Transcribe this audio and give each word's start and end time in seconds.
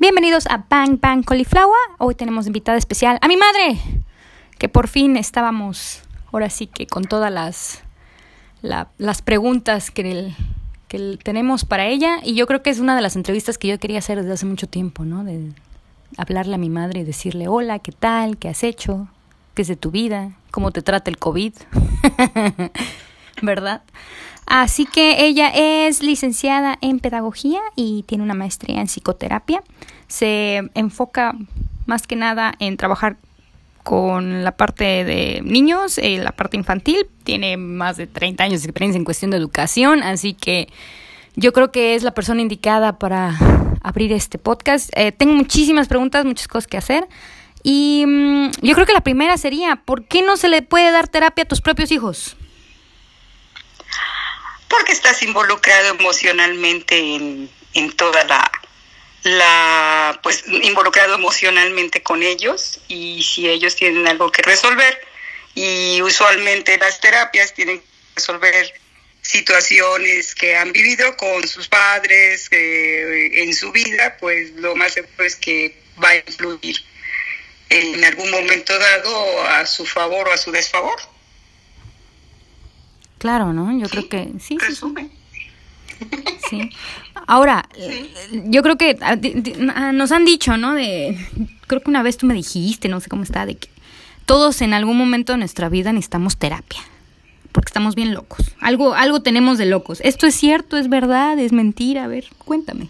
Bienvenidos 0.00 0.46
a 0.46 0.64
Bang 0.70 1.00
Bang 1.00 1.24
Cauliflower. 1.24 1.74
Hoy 1.98 2.14
tenemos 2.14 2.46
invitada 2.46 2.78
especial 2.78 3.18
a 3.20 3.26
mi 3.26 3.36
madre, 3.36 3.80
que 4.56 4.68
por 4.68 4.86
fin 4.86 5.16
estábamos, 5.16 6.02
ahora 6.30 6.50
sí 6.50 6.68
que 6.68 6.86
con 6.86 7.02
todas 7.02 7.32
las, 7.32 7.82
las 8.62 9.22
preguntas 9.22 9.90
que, 9.90 10.32
que 10.86 11.18
tenemos 11.24 11.64
para 11.64 11.86
ella. 11.86 12.20
Y 12.22 12.36
yo 12.36 12.46
creo 12.46 12.62
que 12.62 12.70
es 12.70 12.78
una 12.78 12.94
de 12.94 13.02
las 13.02 13.16
entrevistas 13.16 13.58
que 13.58 13.66
yo 13.66 13.80
quería 13.80 13.98
hacer 13.98 14.18
desde 14.18 14.34
hace 14.34 14.46
mucho 14.46 14.68
tiempo, 14.68 15.04
¿no? 15.04 15.24
De 15.24 15.52
hablarle 16.16 16.54
a 16.54 16.58
mi 16.58 16.70
madre 16.70 17.00
y 17.00 17.04
decirle, 17.04 17.48
hola, 17.48 17.80
¿qué 17.80 17.90
tal? 17.90 18.38
¿Qué 18.38 18.48
has 18.48 18.62
hecho? 18.62 19.08
¿Qué 19.54 19.62
es 19.62 19.68
de 19.68 19.74
tu 19.74 19.90
vida? 19.90 20.30
¿Cómo 20.52 20.70
te 20.70 20.80
trata 20.80 21.10
el 21.10 21.18
COVID? 21.18 21.54
¿Verdad? 23.42 23.82
Así 24.48 24.86
que 24.86 25.26
ella 25.26 25.50
es 25.54 26.02
licenciada 26.02 26.78
en 26.80 27.00
pedagogía 27.00 27.60
y 27.76 28.04
tiene 28.04 28.24
una 28.24 28.32
maestría 28.32 28.80
en 28.80 28.86
psicoterapia. 28.86 29.62
Se 30.06 30.70
enfoca 30.74 31.34
más 31.84 32.06
que 32.06 32.16
nada 32.16 32.54
en 32.58 32.78
trabajar 32.78 33.18
con 33.82 34.44
la 34.44 34.52
parte 34.52 35.04
de 35.04 35.42
niños, 35.44 35.98
eh, 35.98 36.18
la 36.18 36.32
parte 36.32 36.56
infantil. 36.56 37.06
Tiene 37.24 37.58
más 37.58 37.98
de 37.98 38.06
30 38.06 38.44
años 38.44 38.62
de 38.62 38.68
experiencia 38.68 38.96
en 38.96 39.04
cuestión 39.04 39.30
de 39.30 39.36
educación, 39.36 40.02
así 40.02 40.32
que 40.32 40.68
yo 41.36 41.52
creo 41.52 41.70
que 41.70 41.94
es 41.94 42.02
la 42.02 42.12
persona 42.12 42.40
indicada 42.40 42.98
para 42.98 43.36
abrir 43.82 44.12
este 44.12 44.38
podcast. 44.38 44.88
Eh, 44.96 45.12
tengo 45.12 45.34
muchísimas 45.34 45.88
preguntas, 45.88 46.24
muchas 46.24 46.48
cosas 46.48 46.66
que 46.66 46.78
hacer. 46.78 47.06
Y 47.62 48.02
mm, 48.06 48.50
yo 48.62 48.74
creo 48.74 48.86
que 48.86 48.94
la 48.94 49.02
primera 49.02 49.36
sería, 49.36 49.76
¿por 49.76 50.04
qué 50.04 50.22
no 50.22 50.38
se 50.38 50.48
le 50.48 50.62
puede 50.62 50.90
dar 50.90 51.06
terapia 51.06 51.44
a 51.44 51.48
tus 51.48 51.60
propios 51.60 51.92
hijos? 51.92 52.37
Porque 54.68 54.92
estás 54.92 55.22
involucrado 55.22 55.88
emocionalmente 55.94 56.96
en, 56.96 57.50
en 57.74 57.92
toda 57.92 58.24
la, 58.24 58.50
la, 59.22 60.20
pues 60.22 60.44
involucrado 60.46 61.14
emocionalmente 61.14 62.02
con 62.02 62.22
ellos 62.22 62.80
y 62.88 63.22
si 63.22 63.48
ellos 63.48 63.76
tienen 63.76 64.06
algo 64.06 64.30
que 64.30 64.42
resolver 64.42 64.98
y 65.54 66.00
usualmente 66.02 66.78
las 66.78 67.00
terapias 67.00 67.54
tienen 67.54 67.80
que 67.80 67.86
resolver 68.16 68.72
situaciones 69.22 70.34
que 70.34 70.56
han 70.56 70.72
vivido 70.72 71.16
con 71.16 71.46
sus 71.46 71.68
padres 71.68 72.48
eh, 72.50 73.42
en 73.42 73.54
su 73.54 73.72
vida, 73.72 74.16
pues 74.18 74.52
lo 74.52 74.74
más 74.76 74.92
seguro 74.92 75.24
es 75.24 75.36
que 75.36 75.76
va 76.02 76.10
a 76.10 76.16
influir 76.16 76.76
en 77.70 78.04
algún 78.04 78.30
momento 78.30 78.78
dado 78.78 79.42
a 79.42 79.66
su 79.66 79.84
favor 79.84 80.28
o 80.28 80.32
a 80.32 80.38
su 80.38 80.50
desfavor. 80.50 80.98
Claro, 83.18 83.52
¿no? 83.52 83.76
Yo 83.78 83.88
creo 83.88 84.08
que 84.08 84.32
sí. 84.40 84.56
Sí. 86.48 86.70
Ahora, 87.26 87.68
yo 88.46 88.62
creo 88.62 88.78
que 88.78 88.96
ah, 89.00 89.18
ah, 89.74 89.92
nos 89.92 90.12
han 90.12 90.24
dicho, 90.24 90.56
¿no? 90.56 90.74
De, 90.74 91.18
creo 91.66 91.82
que 91.82 91.90
una 91.90 92.02
vez 92.02 92.16
tú 92.16 92.26
me 92.26 92.34
dijiste, 92.34 92.88
no 92.88 93.00
sé 93.00 93.08
cómo 93.08 93.24
está, 93.24 93.44
de 93.46 93.56
que 93.56 93.68
todos 94.24 94.62
en 94.62 94.74
algún 94.74 94.96
momento 94.96 95.32
de 95.32 95.38
nuestra 95.38 95.68
vida 95.68 95.92
necesitamos 95.92 96.36
terapia, 96.36 96.80
porque 97.52 97.68
estamos 97.68 97.94
bien 97.96 98.14
locos. 98.14 98.52
Algo, 98.60 98.94
algo 98.94 99.20
tenemos 99.22 99.58
de 99.58 99.66
locos. 99.66 100.00
¿Esto 100.02 100.26
es 100.26 100.34
cierto? 100.36 100.78
¿Es 100.78 100.88
verdad? 100.88 101.38
¿Es 101.38 101.52
mentira? 101.52 102.04
A 102.04 102.08
ver, 102.08 102.26
cuéntame. 102.44 102.88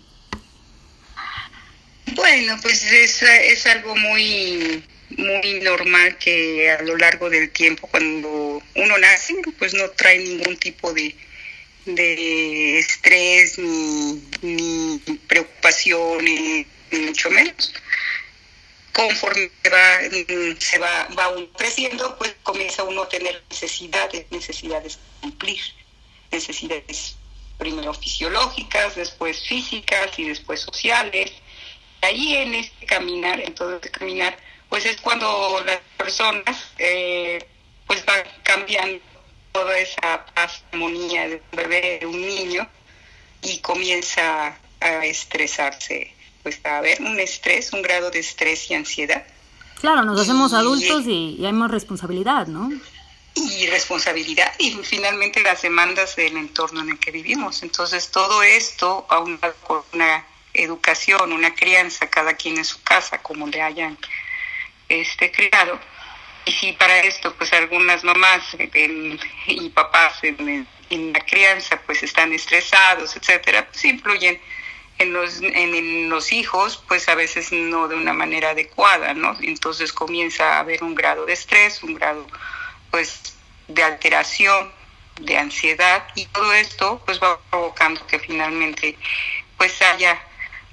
Bueno, 2.14 2.56
pues 2.62 2.84
es, 2.92 3.22
es 3.22 3.66
algo 3.66 3.96
muy 3.96 4.84
muy 5.19 5.61
normal 5.61 6.16
que 6.19 6.70
a 6.70 6.83
lo 6.83 6.97
largo 6.97 7.28
del 7.28 7.50
tiempo 7.50 7.88
cuando 7.88 8.62
uno 8.74 8.98
nace 8.98 9.34
pues 9.58 9.74
no 9.74 9.91
trae 9.91 10.19
ningún 10.19 10.56
tipo 10.56 10.92
de, 10.92 11.14
de 11.86 12.78
estrés 12.78 13.58
ni, 13.58 14.22
ni 14.42 14.98
preocupaciones 15.27 16.66
ni 16.91 16.98
mucho 17.00 17.30
menos. 17.30 17.74
Conforme 18.92 19.50
va, 19.72 20.56
se 20.58 20.78
va, 20.78 21.08
va 21.19 21.28
uno 21.28 21.48
creciendo 21.52 22.16
pues 22.16 22.34
comienza 22.42 22.84
uno 22.84 23.02
a 23.02 23.08
tener 23.08 23.44
necesidades 23.50 24.27
necesidades 24.30 24.98
cumplir 25.20 25.61
necesidades 26.30 27.17
primero 27.58 27.92
fisiológicas 27.92 28.95
después 28.95 29.46
físicas 29.48 30.17
y 30.17 30.29
después 30.29 30.61
sociales. 30.61 31.33
Ahí 32.02 32.36
en 32.36 32.55
este 32.55 32.86
caminar 32.86 33.40
en 33.40 33.55
todo 33.55 33.77
este 33.77 33.90
caminar 33.90 34.39
pues 34.68 34.84
es 34.84 35.01
cuando 35.01 35.62
las 35.64 35.80
personas 35.96 36.73
eh, 36.79 37.45
pues 37.86 38.05
van 38.05 38.23
cambiando 38.42 39.01
toda 39.52 39.79
esa 39.79 40.24
armonía 40.34 41.29
de 41.29 41.36
un 41.36 41.56
bebé, 41.56 41.98
de 42.01 42.06
un 42.06 42.20
niño, 42.20 42.68
y 43.42 43.58
comienza 43.58 44.56
a 44.80 45.05
estresarse, 45.05 46.14
pues 46.42 46.61
a 46.64 46.79
haber 46.79 47.01
un 47.01 47.18
estrés, 47.18 47.73
un 47.73 47.83
grado 47.83 48.11
de 48.11 48.20
estrés 48.20 48.70
y 48.70 48.74
ansiedad. 48.74 49.27
Claro, 49.80 50.05
nos 50.05 50.20
hacemos 50.20 50.52
adultos 50.52 51.05
y, 51.06 51.36
y, 51.39 51.46
hay 51.46 51.52
más 51.52 51.70
responsabilidad, 51.70 52.46
¿no? 52.46 52.70
Y 53.35 53.67
responsabilidad 53.68 54.52
y 54.58 54.73
finalmente 54.83 55.40
las 55.42 55.62
demandas 55.62 56.17
del 56.17 56.36
entorno 56.36 56.80
en 56.80 56.90
el 56.90 56.98
que 56.98 57.12
vivimos. 57.12 57.62
Entonces 57.62 58.11
todo 58.11 58.42
esto, 58.42 59.06
aún 59.08 59.39
con 59.64 59.83
una 59.92 60.27
educación, 60.52 61.33
una 61.33 61.55
crianza, 61.55 62.11
cada 62.11 62.35
quien 62.35 62.58
en 62.58 62.64
su 62.64 62.83
casa, 62.83 63.23
como 63.23 63.46
le 63.46 63.62
hayan 63.62 63.96
este 64.88 65.30
criado 65.30 65.78
y 66.44 66.52
si 66.52 66.72
para 66.72 67.00
esto 67.00 67.34
pues 67.34 67.52
algunas 67.52 68.04
mamás 68.04 68.42
y 69.46 69.68
papás 69.70 70.18
en, 70.22 70.66
la 71.12 71.20
crianza 71.20 71.80
pues 71.84 72.02
están 72.02 72.32
estresados 72.32 73.14
etcétera 73.16 73.66
pues 73.68 73.84
influyen 73.84 74.40
en 74.98 75.12
los 75.12 75.40
en, 75.42 76.08
los 76.08 76.32
hijos 76.32 76.82
pues 76.88 77.08
a 77.08 77.14
veces 77.14 77.52
no 77.52 77.88
de 77.88 77.96
una 77.96 78.14
manera 78.14 78.50
adecuada 78.50 79.12
no 79.12 79.36
entonces 79.42 79.92
comienza 79.92 80.56
a 80.56 80.60
haber 80.60 80.82
un 80.82 80.94
grado 80.94 81.26
de 81.26 81.34
estrés 81.34 81.82
un 81.82 81.94
grado 81.94 82.26
pues 82.90 83.34
de 83.68 83.82
alteración 83.82 84.72
de 85.20 85.36
ansiedad 85.36 86.06
y 86.14 86.24
todo 86.26 86.52
esto 86.55 87.02
pues 87.05 87.20
va 87.20 87.38
provocando 87.50 88.06
que 88.06 88.18
finalmente 88.18 88.96
pues 89.58 89.82
haya 89.82 90.18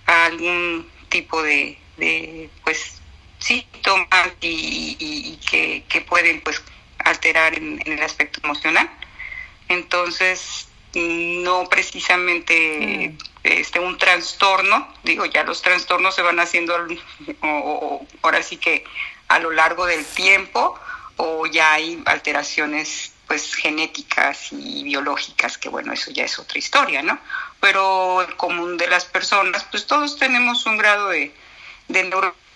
algún 0.06 0.90
tipo 1.10 1.42
de, 1.42 1.78
de 1.98 2.50
pues 2.64 3.02
síntomas 3.46 4.32
y, 4.42 5.40
que, 5.50 6.02
pueden 6.02 6.42
pues 6.42 6.62
alterar 7.00 7.56
en, 7.56 7.82
el 7.86 8.02
aspecto 8.02 8.40
emocional. 8.44 8.90
Entonces, 9.70 10.68
no 10.94 11.68
precisamente 11.70 13.10
mm. 13.10 13.18
este 13.44 13.80
un 13.80 13.98
trastorno, 13.98 14.94
digo, 15.04 15.26
ya 15.26 15.44
los 15.44 15.62
trastornos 15.62 16.16
se 16.16 16.22
van 16.22 16.40
haciendo 16.40 16.76
o, 17.42 18.06
ahora 18.22 18.42
sí 18.42 18.58
que 18.58 18.84
a 19.28 19.40
lo 19.40 19.52
largo 19.52 19.86
del 19.86 20.06
tiempo 20.06 20.80
o 21.18 21.46
ya 21.46 21.74
hay 21.74 22.02
alteraciones 22.06 23.12
pues 23.28 23.56
genéticas 23.56 24.52
y 24.52 24.84
biológicas, 24.84 25.58
que 25.58 25.68
bueno, 25.70 25.94
eso 25.94 26.12
ya 26.12 26.26
es 26.26 26.38
otra 26.38 26.60
historia, 26.60 27.02
¿no? 27.02 27.18
Pero 27.60 28.22
el 28.22 28.36
común 28.36 28.78
de 28.78 28.88
las 28.88 29.06
personas, 29.06 29.64
pues 29.72 29.88
todos 29.88 30.18
tenemos 30.18 30.66
un 30.68 30.78
grado 30.78 31.10
de, 31.10 31.34
de 31.88 32.04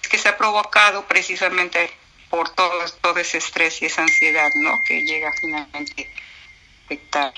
que 0.10 0.18
se 0.18 0.28
ha 0.30 0.38
provocado 0.38 1.06
precisamente 1.06 1.90
por 2.30 2.50
todo, 2.50 2.72
todo 3.02 3.18
ese 3.20 3.38
estrés 3.38 3.82
y 3.82 3.86
esa 3.86 4.04
ansiedad, 4.04 4.50
¿no? 4.56 4.82
Que 4.88 5.02
llega 5.04 5.32
finalmente 5.40 6.08
a 6.08 6.86
afectar 6.86 7.34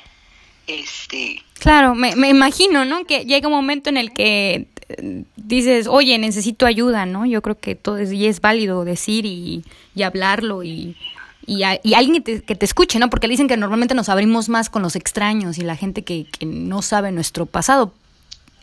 este... 0.67 1.43
Claro, 1.59 1.95
me, 1.95 2.15
me 2.15 2.29
imagino, 2.29 2.85
¿no? 2.85 3.05
Que 3.05 3.25
llega 3.25 3.47
un 3.47 3.53
momento 3.53 3.89
en 3.89 3.97
el 3.97 4.13
que 4.13 4.67
eh, 4.89 5.23
dices, 5.35 5.87
oye, 5.87 6.17
necesito 6.17 6.65
ayuda, 6.65 7.05
¿no? 7.05 7.25
Yo 7.25 7.41
creo 7.41 7.59
que 7.59 7.75
todo 7.75 7.97
es, 7.97 8.11
y 8.11 8.27
es 8.27 8.41
válido 8.41 8.83
decir 8.83 9.25
y, 9.25 9.63
y 9.95 10.03
hablarlo 10.03 10.63
y, 10.63 10.97
y, 11.45 11.63
y 11.83 11.93
alguien 11.93 12.15
que 12.15 12.21
te, 12.21 12.43
que 12.43 12.55
te, 12.55 12.65
escuche, 12.65 12.99
¿no? 12.99 13.09
Porque 13.09 13.27
dicen 13.27 13.47
que 13.47 13.57
normalmente 13.57 13.93
nos 13.93 14.09
abrimos 14.09 14.49
más 14.49 14.69
con 14.69 14.81
los 14.81 14.95
extraños 14.95 15.57
y 15.57 15.61
la 15.61 15.75
gente 15.75 16.03
que, 16.03 16.25
que 16.25 16.45
no 16.45 16.81
sabe 16.81 17.11
nuestro 17.11 17.45
pasado. 17.45 17.93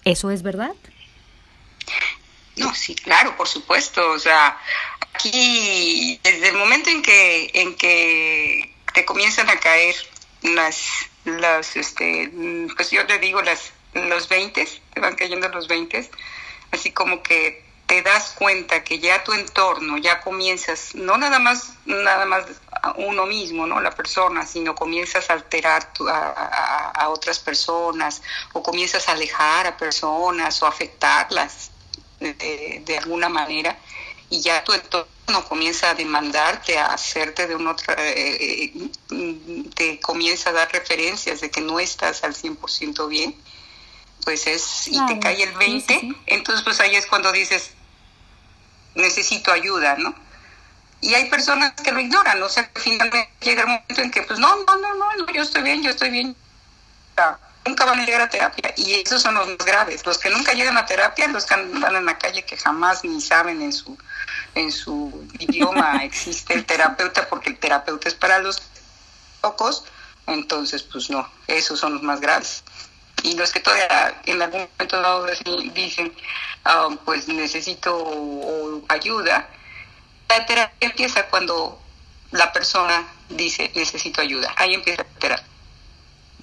¿Eso 0.04 0.30
es 0.30 0.42
verdad? 0.42 0.72
No, 2.58 2.74
sí, 2.74 2.94
claro, 2.94 3.36
por 3.36 3.48
supuesto. 3.48 4.10
O 4.10 4.18
sea, 4.18 4.58
aquí 5.14 6.20
desde 6.22 6.48
el 6.48 6.56
momento 6.56 6.90
en 6.90 7.02
que 7.02 7.50
en 7.54 7.74
que 7.76 8.74
te 8.94 9.04
comienzan 9.04 9.48
a 9.50 9.58
caer 9.58 9.94
las 10.42 10.80
las 11.24 11.76
este 11.76 12.30
pues 12.76 12.90
yo 12.90 13.06
te 13.06 13.18
digo 13.18 13.42
las 13.42 13.72
los 13.94 14.28
20, 14.28 14.68
te 14.94 15.00
van 15.00 15.16
cayendo 15.16 15.48
los 15.48 15.66
20, 15.66 16.08
así 16.72 16.92
como 16.92 17.22
que 17.22 17.66
te 17.86 18.02
das 18.02 18.34
cuenta 18.38 18.84
que 18.84 18.98
ya 18.98 19.24
tu 19.24 19.32
entorno 19.32 19.96
ya 19.96 20.20
comienzas 20.20 20.94
no 20.94 21.16
nada 21.16 21.38
más 21.38 21.72
nada 21.86 22.26
más 22.26 22.44
uno 22.96 23.24
mismo 23.24 23.66
no 23.66 23.80
la 23.80 23.92
persona 23.92 24.46
sino 24.46 24.74
comienzas 24.74 25.30
a 25.30 25.32
alterar 25.32 25.90
a, 26.06 26.92
a, 26.94 27.08
otras 27.08 27.38
personas 27.38 28.20
o 28.52 28.62
comienzas 28.62 29.08
a 29.08 29.12
alejar 29.12 29.66
a 29.66 29.76
personas 29.78 30.62
o 30.62 30.66
afectarlas 30.66 31.70
de, 32.20 32.98
alguna 32.98 33.28
manera 33.28 33.78
y 34.30 34.40
ya 34.40 34.62
tu 34.64 34.72
entorno 34.72 35.44
comienza 35.48 35.90
a 35.90 35.94
demandarte, 35.94 36.78
a 36.78 36.86
hacerte 36.86 37.46
de 37.46 37.54
un 37.54 37.66
otro, 37.66 37.94
eh, 37.96 38.72
eh, 39.10 39.38
te 39.74 40.00
comienza 40.00 40.50
a 40.50 40.52
dar 40.52 40.70
referencias 40.70 41.40
de 41.40 41.50
que 41.50 41.60
no 41.60 41.80
estás 41.80 42.24
al 42.24 42.34
100% 42.34 43.08
bien, 43.08 43.34
pues 44.24 44.46
es, 44.46 44.88
y 44.88 45.06
te 45.06 45.18
cae 45.18 45.42
el 45.42 45.52
20, 45.54 46.16
entonces 46.26 46.62
pues 46.64 46.80
ahí 46.80 46.94
es 46.94 47.06
cuando 47.06 47.32
dices, 47.32 47.70
necesito 48.94 49.52
ayuda, 49.52 49.96
¿no? 49.96 50.14
Y 51.00 51.14
hay 51.14 51.30
personas 51.30 51.72
que 51.72 51.92
lo 51.92 52.00
ignoran, 52.00 52.42
o 52.42 52.48
sea, 52.48 52.70
finalmente 52.74 53.30
llega 53.40 53.62
el 53.62 53.68
momento 53.68 54.02
en 54.02 54.10
que, 54.10 54.22
pues 54.22 54.38
no, 54.38 54.56
no, 54.64 54.76
no, 54.76 54.94
no, 54.94 55.16
no 55.16 55.32
yo 55.32 55.42
estoy 55.42 55.62
bien, 55.62 55.82
yo 55.82 55.90
estoy 55.90 56.10
bien. 56.10 56.36
Nunca 57.68 57.84
van 57.84 58.00
a 58.00 58.06
llegar 58.06 58.22
a 58.22 58.30
terapia. 58.30 58.72
Y 58.76 58.94
esos 58.94 59.20
son 59.20 59.34
los 59.34 59.46
más 59.46 59.58
graves. 59.58 60.06
Los 60.06 60.16
que 60.16 60.30
nunca 60.30 60.54
llegan 60.54 60.78
a 60.78 60.86
terapia, 60.86 61.28
los 61.28 61.44
que 61.44 61.52
andan 61.52 61.96
en 61.96 62.06
la 62.06 62.16
calle 62.16 62.44
que 62.44 62.56
jamás 62.56 63.04
ni 63.04 63.20
saben 63.20 63.60
en 63.60 63.74
su, 63.74 63.98
en 64.54 64.72
su 64.72 65.28
idioma 65.38 65.96
existe 66.02 66.54
el 66.54 66.64
terapeuta, 66.64 67.28
porque 67.28 67.50
el 67.50 67.58
terapeuta 67.58 68.08
es 68.08 68.14
para 68.14 68.38
los 68.38 68.62
pocos. 69.42 69.84
Entonces, 70.26 70.82
pues 70.82 71.10
no, 71.10 71.30
esos 71.46 71.78
son 71.78 71.92
los 71.92 72.02
más 72.02 72.20
graves. 72.20 72.64
Y 73.22 73.36
los 73.36 73.52
que 73.52 73.60
todavía 73.60 74.22
en 74.24 74.40
algún 74.40 74.66
momento 74.72 75.02
dado 75.02 75.26
dicen, 75.74 76.12
ah, 76.64 76.88
pues 77.04 77.28
necesito 77.28 78.82
ayuda, 78.88 79.46
la 80.28 80.46
terapia 80.46 80.88
empieza 80.88 81.26
cuando 81.26 81.78
la 82.30 82.50
persona 82.52 83.06
dice 83.28 83.70
necesito 83.74 84.20
ayuda. 84.20 84.54
Ahí 84.56 84.74
empieza 84.74 85.02
la 85.02 85.20
terapia. 85.20 85.47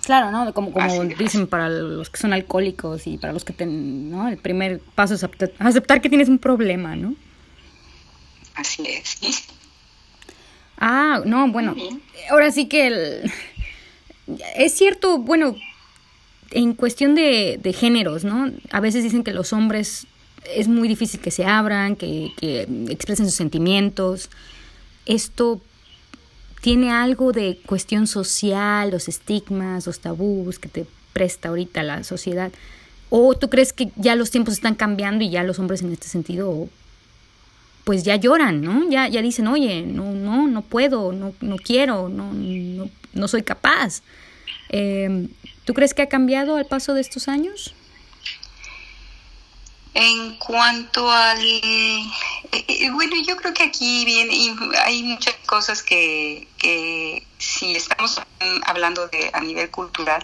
Claro, 0.06 0.31
¿no? 0.31 0.54
Como, 0.54 0.72
como 0.72 1.04
dicen 1.04 1.48
para 1.48 1.69
los 1.69 2.10
que 2.10 2.18
son 2.18 2.34
alcohólicos 2.34 3.07
y 3.07 3.18
para 3.18 3.34
los 3.34 3.44
que 3.44 3.54
ten, 3.54 4.12
¿no? 4.12 4.28
El 4.28 4.38
primer 4.38 4.80
paso 4.80 5.16
es 5.16 5.24
aceptar, 5.24 6.02
que 6.02 6.10
tienes 6.10 6.30
un 6.30 6.38
problema, 6.38 6.96
¿no? 6.96 7.16
Así 8.54 8.84
es. 8.88 9.48
Ah, 10.78 11.22
no, 11.25 11.52
bueno. 11.52 11.75
Ahora 12.30 12.52
sí 12.52 12.68
que 12.68 12.88
el, 12.88 13.31
es 14.56 14.74
cierto, 14.74 15.18
bueno, 15.18 15.56
en 16.52 16.74
cuestión 16.74 17.16
de, 17.16 17.60
de 17.62 17.74
géneros, 17.74 18.24
¿no? 18.24 18.52
A 18.72 18.80
veces 18.80 19.04
dicen 19.04 19.24
que 19.24 19.34
los 19.34 19.54
hombres 19.54 20.07
es 20.54 20.68
muy 20.68 20.88
difícil 20.88 21.19
que 21.19 21.31
se 21.31 21.46
abran, 21.46 21.96
que, 21.96 22.31
expresen 22.90 23.25
sus 23.25 23.36
sentimientos. 23.36 24.30
Esto 25.06 25.62
tiene 26.65 26.91
algo 26.91 27.31
de 27.31 27.59
cuestión 27.63 28.07
social, 28.07 28.89
los 28.89 29.07
estigmas, 29.07 29.85
los 29.85 30.00
tabús 30.00 30.57
que 30.57 30.67
te 30.67 30.88
presta 31.13 31.50
ahorita 31.50 31.83
la 31.83 32.03
sociedad. 32.03 32.51
¿O 33.12 33.35
tú 33.35 33.51
crees 33.51 33.71
que 33.71 33.91
ya 33.95 34.15
los 34.15 34.31
tiempos 34.31 34.56
están 34.56 34.73
cambiando 34.73 35.23
y 35.23 35.29
ya 35.29 35.44
los 35.44 35.59
hombres 35.59 35.83
en 35.83 35.94
este 35.94 36.07
sentido 36.07 36.67
pues 37.83 38.03
ya 38.03 38.15
lloran, 38.15 38.62
¿no? 38.62 38.89
Ya, 38.89 39.07
ya 39.07 39.21
dicen, 39.21 39.45
oye, 39.45 39.83
no, 39.83 40.13
no, 40.13 40.47
no 40.47 40.63
puedo, 40.63 41.12
no, 41.12 41.35
no 41.39 41.57
quiero, 41.57 42.09
no, 42.09 42.33
no, 42.33 42.89
no 43.13 43.27
soy 43.27 43.44
capaz. 43.44 44.01
Eh, 44.69 45.27
¿Tú 45.65 45.75
crees 45.75 45.94
que 45.94 46.01
ha 46.01 46.09
cambiado 46.09 46.56
al 46.56 46.65
paso 46.65 46.95
de 46.95 47.01
estos 47.01 47.27
años? 47.27 47.75
En 49.94 50.35
cuanto 50.38 51.11
al... 51.11 51.38
Eh, 52.68 52.90
bueno, 52.92 53.16
yo 53.28 53.36
creo 53.36 53.54
que 53.54 53.63
aquí 53.63 54.06
viene, 54.06 54.56
hay 54.80 55.04
muchas 55.04 55.36
cosas 55.46 55.84
que, 55.84 56.48
que 56.57 57.28
si 57.38 57.75
estamos 57.75 58.22
hablando 58.66 59.07
de 59.07 59.30
a 59.34 59.42
nivel 59.42 59.69
cultural, 59.69 60.24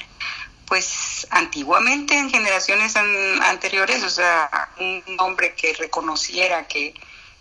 pues 0.65 1.27
antiguamente 1.31 2.17
en 2.17 2.29
generaciones 2.29 2.95
anteriores, 2.95 4.03
o 4.03 4.09
sea, 4.09 4.69
un 4.79 5.03
hombre 5.19 5.53
que 5.55 5.73
reconociera 5.73 6.65
que, 6.67 6.93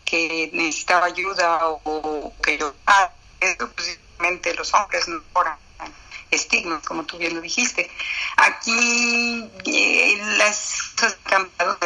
que 0.05 0.51
necesitaba 0.53 1.07
ayuda 1.07 1.61
o, 1.69 2.35
que 2.43 2.59
yo, 2.59 2.75
ah, 2.87 3.13
eso 3.39 3.71
precisamente 3.71 4.53
los 4.55 4.75
hombres 4.75 5.07
no 5.07 5.23
estigmas, 6.31 6.87
como 6.87 7.05
tú 7.05 7.19
bien 7.19 7.35
lo 7.35 7.41
dijiste. 7.41 7.91
Aquí 8.37 9.50
eh, 9.67 10.19
las 10.38 10.93
cosas 10.97 11.19
han 11.25 11.49
cambiado 11.49 11.79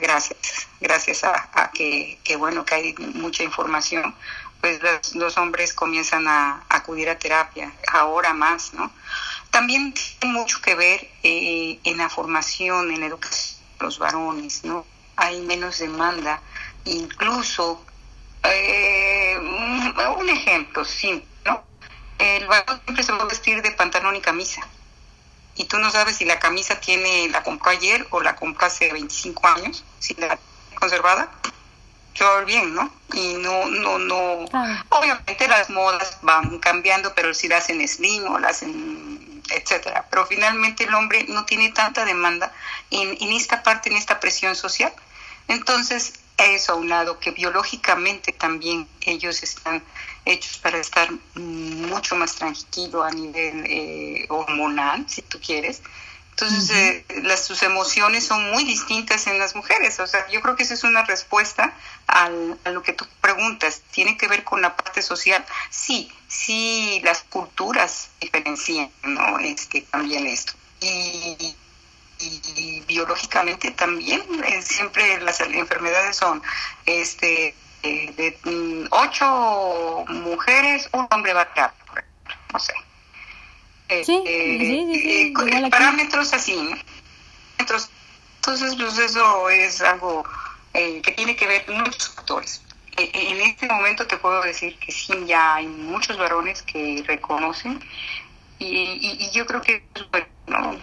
gracias, 0.00 0.68
gracias 0.80 1.24
a, 1.24 1.70
que, 1.72 2.18
bueno, 2.38 2.64
que 2.64 2.74
hay 2.74 2.94
mucha 3.14 3.42
información, 3.42 4.14
pues 4.60 4.80
los, 5.14 5.36
hombres 5.38 5.74
comienzan 5.74 6.28
a, 6.28 6.64
acudir 6.68 7.08
a 7.08 7.18
terapia, 7.18 7.72
ahora 7.92 8.32
más, 8.32 8.74
¿no? 8.74 8.92
También 9.50 9.92
tiene 9.92 10.38
mucho 10.38 10.60
que 10.62 10.74
ver 10.74 11.10
eh, 11.22 11.78
en 11.84 11.98
la 11.98 12.08
formación, 12.08 12.90
en 12.90 13.00
la 13.00 13.06
educación 13.06 13.60
de 13.78 13.84
los 13.84 13.98
varones, 13.98 14.64
¿no? 14.64 14.86
Hay 15.16 15.40
menos 15.42 15.78
demanda, 15.78 16.40
incluso, 16.84 17.84
eh, 18.44 19.36
un 19.38 20.28
ejemplo 20.28 20.84
simple 20.84 21.32
el 22.22 22.46
varón 22.46 22.80
siempre 22.84 23.04
se 23.04 23.12
va 23.12 23.22
a 23.22 23.26
vestir 23.26 23.62
de 23.62 23.70
pantalón 23.72 24.16
y 24.16 24.20
camisa. 24.20 24.66
Y 25.54 25.64
tú 25.64 25.78
no 25.78 25.90
sabes 25.90 26.16
si 26.16 26.24
la 26.24 26.38
camisa 26.38 26.80
tiene, 26.80 27.28
la 27.28 27.42
compró 27.42 27.70
ayer 27.70 28.06
o 28.10 28.20
la 28.20 28.36
compró 28.36 28.66
hace 28.66 28.90
25 28.92 29.46
años, 29.48 29.84
si 29.98 30.14
la 30.14 30.38
conservada. 30.74 31.30
Yo 32.14 32.44
bien, 32.44 32.74
¿no? 32.74 32.92
Y 33.12 33.34
no, 33.34 33.66
no, 33.66 33.98
no. 33.98 34.44
Obviamente 34.90 35.48
las 35.48 35.70
modas 35.70 36.18
van 36.22 36.58
cambiando, 36.58 37.14
pero 37.14 37.32
si 37.32 37.48
la 37.48 37.58
hacen 37.58 37.86
slim 37.86 38.26
o 38.30 38.38
la 38.38 38.48
hacen, 38.48 39.42
etcétera. 39.50 40.06
Pero 40.10 40.26
finalmente 40.26 40.84
el 40.84 40.94
hombre 40.94 41.24
no 41.28 41.44
tiene 41.44 41.70
tanta 41.72 42.04
demanda 42.04 42.52
en, 42.90 43.16
en 43.20 43.32
esta 43.32 43.62
parte, 43.62 43.90
en 43.90 43.96
esta 43.96 44.20
presión 44.20 44.54
social. 44.54 44.92
Entonces, 45.48 46.14
a 46.68 46.74
un 46.74 46.88
lado, 46.88 47.18
que 47.18 47.30
biológicamente 47.30 48.32
también 48.32 48.88
ellos 49.02 49.42
están 49.42 49.82
hechos 50.24 50.58
para 50.58 50.78
estar 50.78 51.08
mucho 51.34 52.16
más 52.16 52.34
tranquilo 52.34 53.02
a 53.02 53.10
nivel 53.10 53.64
eh, 53.66 54.26
hormonal, 54.28 55.04
si 55.08 55.22
tú 55.22 55.40
quieres. 55.40 55.82
Entonces, 56.30 56.70
eh, 56.70 57.04
las, 57.22 57.44
sus 57.44 57.62
emociones 57.62 58.24
son 58.24 58.50
muy 58.50 58.64
distintas 58.64 59.26
en 59.26 59.38
las 59.38 59.54
mujeres. 59.54 60.00
O 60.00 60.06
sea, 60.06 60.26
yo 60.28 60.40
creo 60.40 60.56
que 60.56 60.62
esa 60.64 60.74
es 60.74 60.82
una 60.82 61.04
respuesta 61.04 61.74
al, 62.06 62.58
a 62.64 62.70
lo 62.70 62.82
que 62.82 62.92
tú 62.92 63.06
preguntas. 63.20 63.82
¿Tiene 63.92 64.16
que 64.16 64.26
ver 64.28 64.42
con 64.42 64.62
la 64.62 64.74
parte 64.74 65.02
social? 65.02 65.44
Sí, 65.70 66.10
sí, 66.28 67.00
las 67.04 67.22
culturas 67.22 68.08
diferencian, 68.20 68.90
¿no? 69.04 69.38
Este, 69.38 69.82
también 69.82 70.26
esto. 70.26 70.54
Y, 70.80 71.54
y, 72.22 72.80
biológicamente 72.86 73.70
también, 73.72 74.22
eh, 74.44 74.62
siempre 74.62 75.20
las 75.20 75.40
enfermedades 75.40 76.16
son 76.16 76.42
este 76.86 77.54
eh, 77.82 78.12
de 78.16 78.38
mm, 78.50 78.86
ocho 78.90 80.04
mujeres, 80.08 80.88
un 80.92 81.06
hombre 81.10 81.32
va 81.34 81.42
a 81.42 81.44
estar, 81.44 81.74
no 82.52 82.58
sé. 82.58 82.72
Eh, 83.88 84.04
sí, 84.04 84.22
sí, 84.24 85.32
sí, 85.34 85.34
parámetros 85.70 86.32
así, 86.32 86.70
Entonces, 87.58 87.90
pues 88.76 88.98
eso 88.98 89.50
es 89.50 89.80
algo 89.82 90.24
que 90.72 91.12
tiene 91.14 91.36
que 91.36 91.46
ver 91.46 91.66
con 91.66 91.78
muchos 91.78 92.14
factores. 92.14 92.62
En 92.96 93.40
este 93.40 93.66
momento 93.66 94.06
te 94.06 94.16
puedo 94.16 94.42
decir 94.42 94.78
que 94.78 94.92
sí, 94.92 95.12
ya 95.26 95.56
hay 95.56 95.66
muchos 95.66 96.16
varones 96.18 96.62
que 96.62 97.02
reconocen 97.06 97.82
y, 98.58 99.30
yo 99.32 99.46
creo 99.46 99.60
que 99.60 99.84
bueno, 100.10 100.78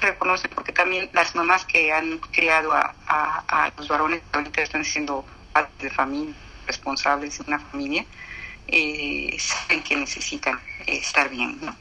¿no? 0.00 0.08
reconocen 0.08 0.50
porque 0.54 0.72
también 0.72 1.08
las 1.12 1.34
mamás 1.34 1.64
que 1.64 1.92
han 1.92 2.18
criado 2.32 2.72
a, 2.72 2.94
a 3.06 3.72
los 3.76 3.88
varones 3.88 4.22
ahorita 4.32 4.62
están 4.62 4.84
siendo 4.84 5.24
de 5.80 5.90
familia, 5.90 6.34
responsables 6.66 7.38
de 7.38 7.44
una 7.46 7.58
familia, 7.58 8.04
eh, 8.68 9.36
saben 9.38 9.82
que 9.82 9.96
necesitan 9.96 10.58
estar 10.86 11.28
bien, 11.28 11.58
¿no? 11.62 11.74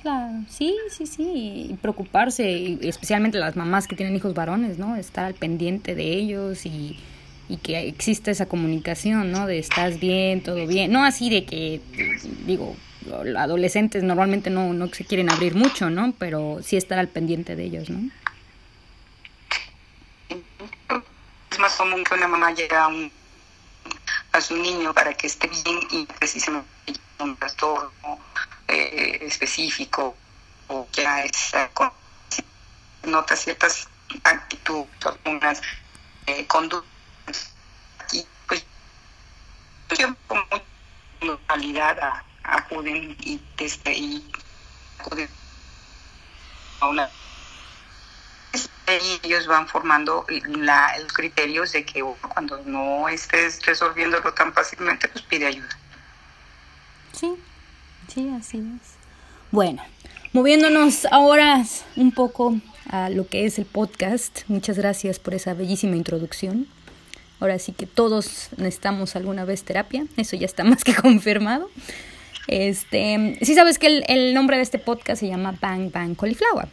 Claro, 0.00 0.44
sí, 0.48 0.74
sí, 0.90 1.06
sí, 1.06 1.68
y 1.70 1.74
preocuparse, 1.74 2.78
especialmente 2.80 3.38
las 3.38 3.56
mamás 3.56 3.86
que 3.86 3.96
tienen 3.96 4.16
hijos 4.16 4.32
varones, 4.32 4.78
¿no? 4.78 4.96
Estar 4.96 5.26
al 5.26 5.34
pendiente 5.34 5.94
de 5.94 6.04
ellos 6.04 6.64
y, 6.64 6.98
y 7.50 7.56
que 7.56 7.88
exista 7.88 8.30
esa 8.30 8.46
comunicación, 8.46 9.32
¿no? 9.32 9.46
De 9.46 9.58
estás 9.58 9.98
bien, 9.98 10.40
todo 10.40 10.66
bien, 10.68 10.92
no 10.92 11.04
así 11.04 11.28
de 11.30 11.44
que, 11.44 11.80
digo, 12.46 12.76
adolescentes 13.36 14.04
normalmente 14.04 14.50
no, 14.50 14.72
no 14.72 14.86
se 14.88 15.04
quieren 15.04 15.30
abrir 15.30 15.56
mucho, 15.56 15.90
¿no? 15.90 16.14
Pero 16.16 16.60
sí 16.62 16.76
estar 16.76 17.00
al 17.00 17.08
pendiente 17.08 17.56
de 17.56 17.64
ellos, 17.64 17.90
¿no? 17.90 18.08
Es 21.50 21.58
más 21.58 21.74
común 21.74 22.04
que 22.04 22.14
una 22.14 22.28
mamá 22.28 22.54
llegue 22.54 22.76
a 22.76 22.86
un 22.86 23.10
a 24.32 24.40
su 24.40 24.56
niño 24.56 24.94
para 24.94 25.12
que 25.12 25.26
esté 25.26 25.48
bien 25.48 25.80
y 25.90 26.06
precisamente 26.06 26.68
un 27.18 27.36
trastorno 27.36 28.20
eh, 28.68 29.18
específico 29.22 30.14
o 30.68 30.86
ya 30.92 31.24
con 31.74 31.90
nota 33.02 33.34
ciertas 33.34 33.88
actitudes, 34.22 34.88
algunas 35.04 35.60
eh, 36.26 36.46
conductas 36.46 36.99
mucha 39.90 40.16
normalidad 41.20 42.22
acuden 42.42 43.16
y 43.20 43.40
desde 43.56 43.92
y 43.92 44.24
acuden 44.98 45.28
a 46.80 46.88
una 46.88 47.10
y 48.98 49.26
ellos 49.26 49.46
van 49.46 49.68
formando 49.68 50.26
la, 50.48 50.94
el 50.96 51.06
criterio 51.06 51.64
de 51.64 51.84
que 51.84 52.02
cuando 52.34 52.60
no 52.64 53.08
estés 53.08 53.64
resolviéndolo 53.64 54.32
tan 54.34 54.52
fácilmente, 54.52 55.08
pues 55.08 55.24
pide 55.24 55.46
ayuda. 55.46 55.68
Sí, 57.12 57.34
sí, 58.12 58.30
así 58.36 58.58
es. 58.58 58.94
Bueno, 59.50 59.82
moviéndonos 60.32 61.06
ahora 61.10 61.64
un 61.96 62.12
poco 62.12 62.56
a 62.88 63.10
lo 63.10 63.28
que 63.28 63.46
es 63.46 63.58
el 63.58 63.66
podcast. 63.66 64.40
Muchas 64.48 64.76
gracias 64.76 65.18
por 65.18 65.34
esa 65.34 65.54
bellísima 65.54 65.96
introducción. 65.96 66.66
Ahora 67.40 67.58
sí 67.58 67.72
que 67.72 67.86
todos 67.86 68.50
necesitamos 68.56 69.16
alguna 69.16 69.44
vez 69.44 69.64
terapia, 69.64 70.04
eso 70.16 70.36
ya 70.36 70.46
está 70.46 70.64
más 70.64 70.84
que 70.84 70.94
confirmado. 70.94 71.70
Este, 72.46 73.38
sí 73.42 73.54
sabes 73.54 73.78
que 73.78 73.86
el, 73.86 74.04
el 74.08 74.34
nombre 74.34 74.56
de 74.56 74.62
este 74.62 74.78
podcast 74.78 75.20
se 75.20 75.28
llama 75.28 75.56
Bang 75.60 75.90
Bang 75.90 76.16
Cauliflower. 76.16 76.68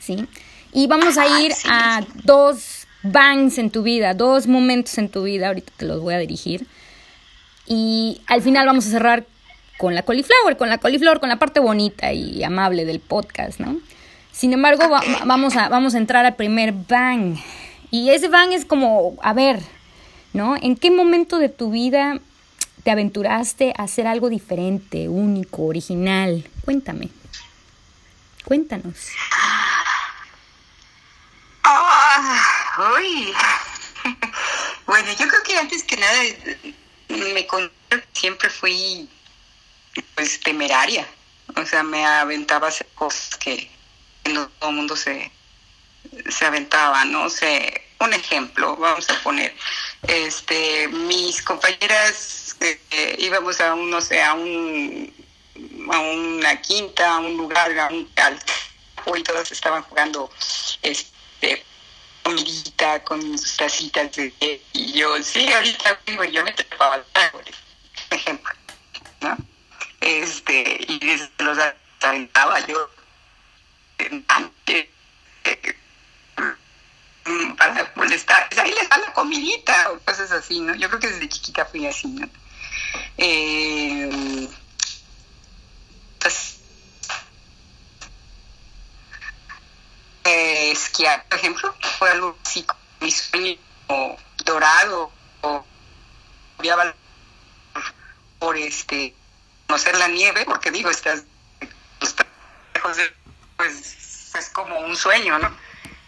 ¿Sí? 0.00 0.26
Y 0.72 0.86
vamos 0.86 1.16
a 1.18 1.40
ir 1.40 1.52
a 1.70 2.04
dos 2.24 2.86
bangs 3.02 3.58
en 3.58 3.70
tu 3.70 3.82
vida, 3.82 4.14
dos 4.14 4.46
momentos 4.46 4.98
en 4.98 5.08
tu 5.08 5.22
vida, 5.22 5.48
ahorita 5.48 5.72
te 5.76 5.86
los 5.86 6.00
voy 6.00 6.14
a 6.14 6.18
dirigir. 6.18 6.66
Y 7.66 8.20
al 8.26 8.42
final 8.42 8.66
vamos 8.66 8.86
a 8.86 8.90
cerrar 8.90 9.26
con 9.76 9.94
la 9.94 10.02
cauliflower, 10.02 10.56
con 10.56 10.68
la 10.68 10.78
cauliflower, 10.78 11.20
con 11.20 11.28
la 11.28 11.38
parte 11.38 11.60
bonita 11.60 12.12
y 12.12 12.42
amable 12.42 12.84
del 12.84 13.00
podcast, 13.00 13.60
¿no? 13.60 13.76
Sin 14.32 14.52
embargo, 14.52 14.84
vamos, 15.24 15.56
a, 15.56 15.68
vamos 15.68 15.94
a 15.94 15.98
entrar 15.98 16.24
al 16.24 16.36
primer 16.36 16.72
bang. 16.72 17.36
Y 17.90 18.10
ese 18.10 18.28
bang 18.28 18.52
es 18.52 18.64
como, 18.64 19.16
a 19.22 19.32
ver, 19.32 19.62
¿no? 20.32 20.56
¿En 20.56 20.76
qué 20.76 20.90
momento 20.90 21.38
de 21.38 21.48
tu 21.48 21.70
vida 21.70 22.20
te 22.84 22.90
aventuraste 22.90 23.72
a 23.76 23.84
hacer 23.84 24.06
algo 24.06 24.28
diferente, 24.28 25.08
único, 25.08 25.64
original? 25.64 26.46
Cuéntame. 26.64 27.08
Cuéntanos. 28.44 29.08
Ah, 31.64 32.42
uy. 32.96 33.32
bueno, 34.86 35.08
yo 35.18 35.28
creo 35.28 35.42
que 35.44 35.58
antes 35.58 35.82
que 35.84 35.96
nada 35.96 36.22
me 37.08 37.46
siempre 38.12 38.50
fui 38.50 39.08
pues 40.14 40.40
temeraria. 40.40 41.06
O 41.56 41.64
sea, 41.64 41.82
me 41.82 42.04
aventaba 42.04 42.66
a 42.66 42.70
hacer 42.70 42.86
cosas 42.94 43.36
que 43.36 43.70
no 44.32 44.48
todo 44.48 44.70
el 44.70 44.76
mundo 44.76 44.96
se, 44.96 45.30
se 46.28 46.44
aventaba, 46.44 47.04
¿no? 47.04 47.28
sé, 47.30 47.88
un 48.00 48.12
ejemplo, 48.12 48.76
vamos 48.76 49.08
a 49.10 49.22
poner, 49.22 49.54
este, 50.06 50.88
mis 50.88 51.42
compañeras 51.42 52.56
eh, 52.60 53.16
íbamos 53.18 53.60
a 53.60 53.74
un, 53.74 53.90
no 53.90 54.00
sé, 54.00 54.22
a 54.22 54.34
un, 54.34 55.12
a 55.92 55.98
una 55.98 56.60
quinta, 56.60 57.14
a 57.14 57.18
un 57.18 57.36
lugar, 57.36 57.76
a 57.78 57.88
un 57.88 58.08
y 59.16 59.22
todas 59.22 59.50
estaban 59.50 59.82
jugando, 59.84 60.30
este, 60.82 61.64
comidita 62.22 63.02
con 63.04 63.38
sus 63.38 63.56
tacitas 63.56 64.14
de 64.16 64.60
y 64.74 64.92
yo, 64.92 65.22
sí, 65.22 65.50
ahorita 65.50 65.98
digo, 66.06 66.24
yo 66.24 66.44
me 66.44 66.52
trepaba 66.52 66.96
al 66.96 67.04
árboles, 67.14 67.54
ejemplo, 68.10 68.52
¿no? 69.20 69.36
Este, 70.00 70.78
y 70.86 71.00
los 71.38 71.58
aventaba 72.02 72.66
yo 72.66 72.90
para 77.56 77.92
molestar, 77.94 78.48
ahí 78.56 78.72
les 78.72 78.88
da 78.88 78.98
la 78.98 79.12
comidita 79.12 79.90
o 79.90 79.98
cosas 80.00 80.30
así, 80.32 80.60
¿no? 80.60 80.74
Yo 80.74 80.88
creo 80.88 81.00
que 81.00 81.08
desde 81.08 81.28
chiquita 81.28 81.64
fui 81.64 81.86
así, 81.86 82.08
¿no? 82.08 82.28
Eh, 83.16 84.48
pues, 86.20 86.58
eh, 90.24 90.70
esquiar, 90.72 91.24
por 91.28 91.38
ejemplo, 91.38 91.74
fue 91.98 92.10
algo 92.10 92.36
así 92.44 92.62
como 92.62 92.80
mi 93.00 93.10
sueño 93.10 93.58
dorado 94.44 95.10
o 95.42 95.64
viaba 96.58 96.94
por 98.38 98.56
este 98.56 99.14
conocer 99.66 99.96
la 99.96 100.08
nieve, 100.08 100.44
porque 100.44 100.70
digo, 100.70 100.90
estás, 100.90 101.24
estás 102.00 102.26
lejos 102.74 102.96
de 102.96 103.12
pues 103.56 104.34
es 104.34 104.48
como 104.50 104.78
un 104.78 104.96
sueño, 104.96 105.38
¿no? 105.38 105.54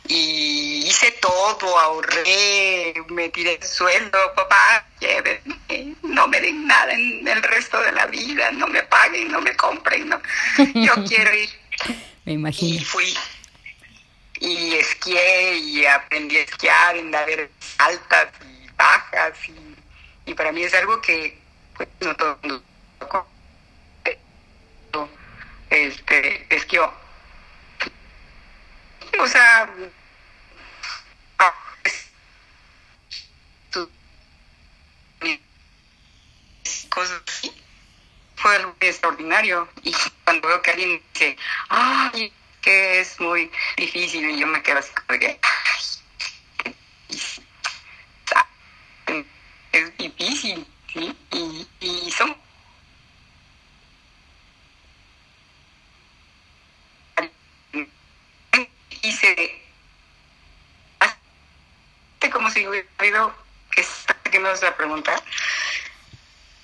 Y 0.09 0.87
hice 0.87 1.13
todo, 1.21 1.79
ahorré, 1.79 2.95
me 3.09 3.29
tiré 3.29 3.55
el 3.55 3.63
sueldo, 3.63 4.19
papá, 4.35 4.85
llévenme, 4.99 5.95
no 6.03 6.27
me 6.27 6.41
den 6.41 6.67
nada 6.67 6.93
en 6.93 7.27
el 7.27 7.43
resto 7.43 7.81
de 7.81 7.93
la 7.93 8.07
vida, 8.07 8.51
no 8.53 8.67
me 8.67 8.83
paguen, 8.85 9.31
no 9.31 9.41
me 9.41 9.55
compren, 9.57 10.09
¿no? 10.09 10.21
Yo 10.75 10.95
quiero 11.09 11.35
ir. 11.35 11.51
Me 12.25 12.33
imagino. 12.33 12.81
Y 12.81 12.85
fui. 12.85 13.15
Y 14.41 14.75
esquié 14.75 15.57
y 15.59 15.85
aprendí 15.85 16.39
a 16.39 16.43
esquiar 16.43 16.97
en 16.97 17.11
laderas 17.11 17.51
altas 17.79 18.29
y 18.43 18.71
bajas 18.77 19.49
y, 19.49 20.31
y 20.31 20.35
para 20.35 20.51
mí 20.51 20.63
es 20.63 20.75
algo 20.75 21.01
que 21.03 21.39
pues, 21.77 21.89
no 22.01 22.17
todo 22.17 22.39
el 22.43 22.49
mundo 22.49 22.65
este, 25.71 26.47
esquió 26.55 26.93
o 29.19 29.27
sea, 29.27 29.69
cosas 36.91 37.23
así, 37.27 37.53
fue 38.37 38.57
algo 38.57 38.77
extraordinario. 38.81 39.69
Y 39.83 39.95
cuando 40.25 40.49
veo 40.49 40.63
que 40.63 40.71
alguien 40.71 41.03
dice, 41.15 41.37
ay, 41.69 42.33
que 42.61 43.01
es 43.01 43.19
muy 43.21 43.51
difícil, 43.77 44.29
y 44.29 44.39
yo 44.39 44.47
me 44.47 44.63
quedo 44.63 44.79
así 44.79 44.93
como 44.93 45.19
que, 45.19 45.41
es 49.73 49.97
difícil, 49.97 50.67
¿sí? 50.93 51.17
Y, 51.31 51.69
y 51.81 52.11
son 52.11 52.37
hice 59.21 59.61
como 62.31 62.51
si 62.51 62.67
hubiera 62.67 62.89
habido 62.99 63.35
que 64.31 64.39
me 64.39 64.49
vas 64.49 64.63
a 64.63 64.77
preguntar 64.77 65.23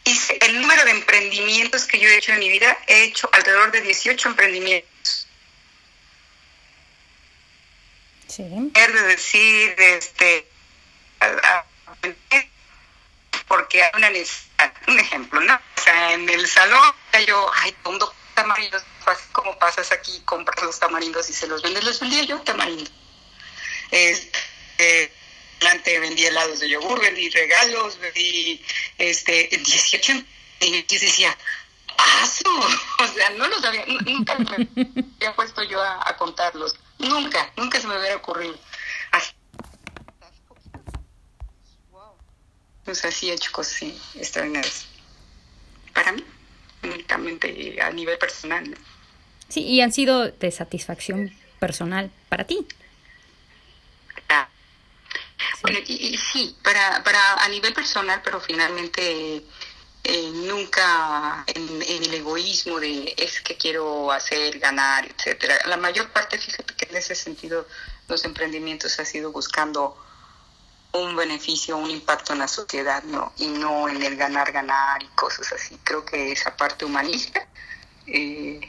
hice 0.04 0.38
el 0.40 0.60
número 0.60 0.84
de 0.84 0.92
emprendimientos 0.92 1.84
que 1.86 1.98
yo 1.98 2.08
he 2.08 2.16
hecho 2.16 2.32
en 2.32 2.38
mi 2.38 2.48
vida 2.48 2.78
he 2.86 3.04
hecho 3.04 3.28
alrededor 3.32 3.72
de 3.72 3.80
18 3.80 4.28
emprendimientos 4.28 5.26
sí. 8.28 8.44
de 8.44 9.02
decir 9.02 9.74
este 9.78 10.48
porque 13.48 13.82
hay 13.82 13.90
una 13.94 14.10
necesidad. 14.10 14.72
Un 14.86 14.98
ejemplo 14.98 15.40
no 15.40 15.54
o 15.54 15.80
sea 15.82 16.12
en 16.12 16.28
el 16.28 16.46
salón 16.46 16.94
yo 17.26 17.50
ay 17.56 17.74
todo 17.82 18.14
tamarindos, 18.36 18.82
así 19.06 19.24
como 19.32 19.58
pasas 19.58 19.90
aquí, 19.90 20.20
compras 20.24 20.62
los 20.62 20.78
tamarindos 20.78 21.28
y 21.28 21.32
se 21.32 21.48
los 21.48 21.62
vendes, 21.62 21.82
los 21.82 21.98
vendía 21.98 22.22
yo 22.22 22.38
tamarindo. 22.42 22.88
Este, 23.90 25.12
delante 25.58 25.98
vendí 25.98 26.24
helados 26.24 26.60
de 26.60 26.68
yogur, 26.68 27.00
vendí 27.00 27.28
regalos, 27.30 27.98
vendí 27.98 28.64
este, 28.98 29.48
18 29.48 30.12
y 30.60 30.84
yo 30.84 31.00
decía, 31.00 31.36
paso, 31.96 32.44
o 33.00 33.08
sea, 33.08 33.30
no 33.30 33.48
los 33.48 33.64
había, 33.64 33.84
nunca 34.04 34.38
me 34.38 34.68
había 35.16 35.34
puesto 35.34 35.62
yo 35.64 35.82
a, 35.82 36.16
contarlos, 36.16 36.76
nunca, 36.98 37.50
nunca 37.56 37.80
se 37.80 37.88
me 37.88 37.98
hubiera 37.98 38.16
ocurrido. 38.16 38.56
Así. 39.12 39.32
Pues 42.84 43.04
así 43.04 43.30
he 43.30 43.34
hecho 43.34 43.50
cosas 43.50 43.82
extraordinarias. 44.14 44.86
Para 45.92 46.12
mí 46.12 46.24
únicamente 46.90 47.80
a 47.80 47.90
nivel 47.90 48.18
personal. 48.18 48.76
Sí, 49.48 49.62
y 49.62 49.80
han 49.80 49.92
sido 49.92 50.30
de 50.30 50.50
satisfacción 50.50 51.32
personal 51.58 52.10
para 52.28 52.44
ti. 52.44 52.66
Ah. 54.28 54.48
Bueno, 55.62 55.78
y, 55.86 56.16
sí, 56.16 56.56
para, 56.62 57.02
para 57.04 57.44
a 57.44 57.48
nivel 57.48 57.72
personal, 57.72 58.20
pero 58.24 58.40
finalmente 58.40 59.42
eh, 60.04 60.30
nunca 60.32 61.44
en, 61.48 61.82
el 61.82 62.14
egoísmo 62.14 62.78
de 62.78 63.12
es 63.16 63.40
que 63.40 63.56
quiero 63.56 64.12
hacer, 64.12 64.58
ganar, 64.58 65.06
etcétera. 65.06 65.58
La 65.66 65.76
mayor 65.76 66.10
parte, 66.10 66.38
fíjate 66.38 66.74
que 66.74 66.86
en 66.90 66.96
ese 66.96 67.14
sentido 67.14 67.66
los 68.08 68.24
emprendimientos 68.24 69.00
ha 69.00 69.04
sido 69.04 69.32
buscando 69.32 69.96
un 70.96 71.16
beneficio, 71.16 71.76
un 71.76 71.90
impacto 71.90 72.32
en 72.32 72.40
la 72.40 72.48
sociedad, 72.48 73.02
¿no? 73.04 73.32
Y 73.38 73.46
no 73.48 73.88
en 73.88 74.02
el 74.02 74.16
ganar, 74.16 74.52
ganar 74.52 75.02
y 75.02 75.06
cosas 75.14 75.52
así. 75.52 75.78
Creo 75.84 76.04
que 76.04 76.32
esa 76.32 76.56
parte 76.56 76.84
humanista 76.84 77.46
eh, 78.06 78.60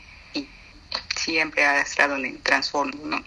siempre 1.15 1.65
ha 1.65 1.81
estado 1.81 2.15
en 2.15 2.25
el 2.25 2.39
transformo, 2.39 3.05
¿no? 3.05 3.23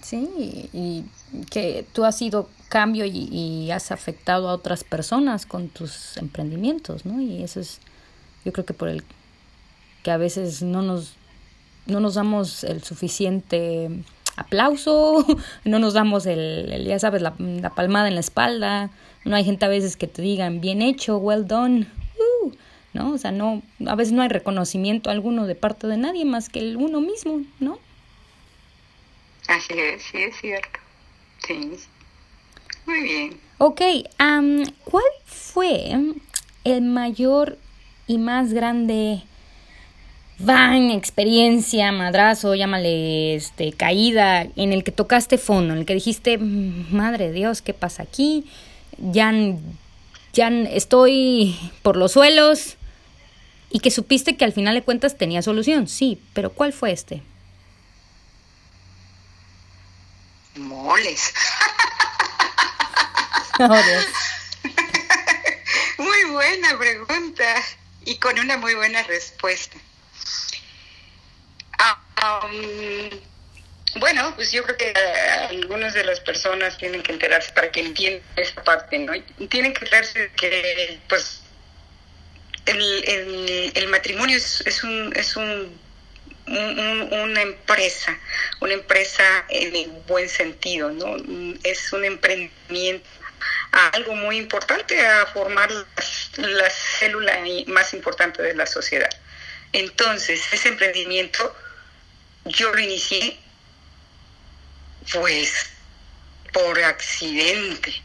Sí, 0.00 0.70
y 0.72 1.04
que 1.50 1.84
tú 1.92 2.04
has 2.04 2.16
sido 2.16 2.48
cambio 2.68 3.04
y, 3.04 3.70
has 3.70 3.92
afectado 3.92 4.48
a 4.48 4.54
otras 4.54 4.84
personas 4.84 5.44
con 5.44 5.68
tus 5.68 6.16
emprendimientos, 6.16 7.04
¿no? 7.04 7.20
Y 7.20 7.42
eso 7.42 7.60
es, 7.60 7.80
yo 8.44 8.52
creo 8.52 8.64
que 8.64 8.72
por 8.72 8.88
el 8.88 9.04
que 10.02 10.10
a 10.10 10.16
veces 10.16 10.62
no 10.62 10.80
nos, 10.80 11.12
no 11.86 12.00
nos 12.00 12.14
damos 12.14 12.64
el 12.64 12.82
suficiente 12.82 13.90
aplauso, 14.36 15.26
no 15.64 15.78
nos 15.78 15.94
damos 15.94 16.26
el, 16.26 16.84
ya 16.84 16.98
sabes, 16.98 17.22
la, 17.22 17.34
palmada 17.74 18.08
en 18.08 18.14
la 18.14 18.20
espalda, 18.20 18.90
no 19.24 19.36
hay 19.36 19.44
gente 19.44 19.64
a 19.64 19.68
veces 19.68 19.96
que 19.96 20.06
te 20.06 20.22
digan, 20.22 20.60
bien 20.60 20.82
hecho, 20.82 21.18
well 21.18 21.46
done, 21.46 21.86
uh", 22.18 22.52
¿no? 22.92 23.12
O 23.12 23.18
sea, 23.18 23.30
no, 23.32 23.62
a 23.86 23.94
veces 23.94 24.12
no 24.12 24.22
hay 24.22 24.28
reconocimiento 24.28 25.10
alguno 25.10 25.46
de 25.46 25.54
parte 25.54 25.86
de 25.86 25.96
nadie 25.96 26.24
más 26.24 26.48
que 26.48 26.60
el 26.60 26.76
uno 26.76 27.00
mismo, 27.00 27.42
¿no? 27.60 27.78
Así 29.48 29.74
es, 29.74 30.02
sí 30.02 30.18
es 30.18 30.36
cierto. 30.40 30.78
Sí. 31.46 31.72
Muy 32.86 33.02
bien. 33.02 33.40
Ok, 33.58 33.80
¿cuál 34.84 35.04
fue 35.24 35.92
el 36.64 36.82
mayor 36.82 37.58
y 38.06 38.18
más 38.18 38.52
grande 38.52 39.22
van, 40.38 40.90
experiencia, 40.90 41.92
madrazo, 41.92 42.54
llámale 42.54 43.34
este, 43.34 43.72
caída, 43.72 44.46
en 44.56 44.72
el 44.72 44.84
que 44.84 44.92
tocaste 44.92 45.38
fondo, 45.38 45.74
en 45.74 45.80
el 45.80 45.86
que 45.86 45.94
dijiste, 45.94 46.38
madre 46.38 47.28
de 47.28 47.32
Dios, 47.32 47.62
¿qué 47.62 47.74
pasa 47.74 48.02
aquí? 48.02 48.46
Ya, 48.98 49.32
ya 50.32 50.48
estoy 50.48 51.56
por 51.82 51.96
los 51.96 52.12
suelos 52.12 52.76
y 53.70 53.80
que 53.80 53.90
supiste 53.90 54.36
que 54.36 54.44
al 54.44 54.52
final 54.52 54.74
de 54.74 54.82
cuentas 54.82 55.16
tenía 55.16 55.42
solución, 55.42 55.88
sí, 55.88 56.20
pero 56.34 56.50
¿cuál 56.50 56.72
fue 56.72 56.92
este? 56.92 57.22
Moles. 60.56 61.32
muy 65.98 66.24
buena 66.30 66.78
pregunta 66.78 67.44
y 68.04 68.16
con 68.16 68.38
una 68.38 68.56
muy 68.56 68.74
buena 68.74 69.02
respuesta. 69.04 69.78
Bueno, 73.96 74.32
pues 74.36 74.52
yo 74.52 74.62
creo 74.62 74.76
que 74.76 74.90
eh, 74.90 75.30
algunas 75.50 75.92
de 75.94 76.04
las 76.04 76.20
personas 76.20 76.78
tienen 76.78 77.02
que 77.02 77.12
enterarse 77.12 77.52
para 77.52 77.70
que 77.70 77.80
entiendan 77.80 78.22
esta 78.36 78.62
parte, 78.64 78.98
¿no? 78.98 79.12
Tienen 79.48 79.74
que 79.74 79.84
enterarse 79.84 80.30
que, 80.36 80.98
pues, 81.08 81.42
el, 82.66 83.72
el, 83.74 83.88
matrimonio 83.88 84.36
es, 84.36 84.84
un, 84.84 85.12
es 85.16 85.36
un, 85.36 85.78
una 86.46 87.42
empresa, 87.42 88.18
una 88.60 88.74
empresa 88.74 89.44
en 89.48 89.74
el 89.74 89.90
buen 90.06 90.28
sentido, 90.28 90.90
¿no? 90.90 91.16
Es 91.64 91.92
un 91.92 92.04
emprendimiento 92.04 93.08
algo 93.72 94.14
muy 94.14 94.36
importante 94.38 95.04
a 95.04 95.26
formar 95.26 95.70
la 96.36 96.70
célula 96.70 97.40
más 97.66 97.92
importante 97.94 98.42
de 98.42 98.54
la 98.54 98.66
sociedad. 98.66 99.10
Entonces, 99.72 100.40
ese 100.52 100.68
emprendimiento 100.68 101.54
yo 102.44 102.72
lo 102.72 102.80
inicié 102.80 103.38
pues 105.12 105.66
por 106.52 106.78
accidente, 106.82 108.02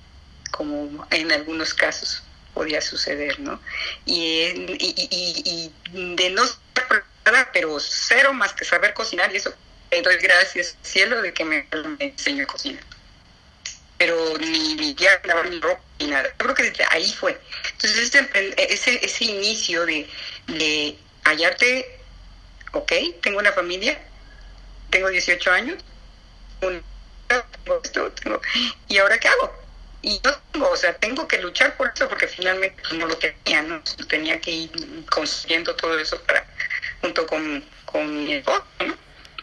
como 0.51 1.06
en 1.12 1.32
algunos 1.32 1.74
casos 1.74 2.24
podía 2.53 2.82
suceder, 2.82 3.39
¿no? 3.39 3.62
Y, 4.06 4.41
y, 4.79 5.72
de 6.15 6.29
no 6.32 6.46
ser 6.46 6.58
preparada, 6.74 7.51
pero 7.53 7.79
cero 7.79 8.34
más 8.34 8.53
que 8.53 8.65
saber 8.65 8.94
cocinar, 8.94 9.32
y 9.34 9.38
eso 9.38 9.53
le 9.91 10.01
doy 10.01 10.17
gracias 10.17 10.75
cielo 10.82 11.22
de 11.22 11.34
que 11.34 11.46
me, 11.46 11.67
enseñó 12.00 12.44
a 12.44 12.48
cocinar. 12.48 12.84
Pero 13.98 14.38
ni, 14.39 14.75
ni 14.75 14.96
ya 14.96 15.22
lavar 15.24 15.50
mi 15.50 15.60
ropa 15.60 15.82
ni 16.00 16.08
nada. 16.08 16.29
Yo 16.29 16.38
creo 16.38 16.56
que 16.56 16.63
desde 16.63 16.86
ahí 16.89 17.12
fue. 17.13 17.39
Entonces, 17.72 18.13
ese, 18.13 18.29
ese, 18.58 19.06
ese 19.06 19.25
inicio 19.25 19.86
de, 19.86 20.08
de 20.48 20.98
hallarte, 21.24 22.00
ok, 22.74 22.91
tengo 23.22 23.39
una 23.39 23.51
familia, 23.51 24.00
tengo 24.89 25.10
18 25.10 25.51
años, 25.51 25.84
y 28.88 28.98
ahora 28.98 29.17
qué 29.20 29.27
hago? 29.27 29.53
Y 30.01 30.22
yo 30.24 30.32
tengo, 30.51 30.70
o 30.70 30.77
sea, 30.77 30.94
tengo 30.96 31.27
que 31.27 31.41
luchar 31.41 31.75
por 31.75 31.91
eso 31.94 32.08
porque 32.08 32.27
finalmente 32.27 32.82
pues, 32.82 32.94
no 32.94 33.08
lo 33.08 33.17
tenía, 33.17 33.62
¿no? 33.63 33.82
Tenía 34.08 34.39
que 34.39 34.51
ir 34.51 34.72
construyendo 35.10 35.75
todo 35.75 35.98
eso 36.00 36.22
para, 36.24 36.46
junto 37.01 37.27
con, 37.27 37.63
con 37.86 38.24
mi 38.24 38.34
esposo, 38.34 38.63
¿no? 38.86 38.96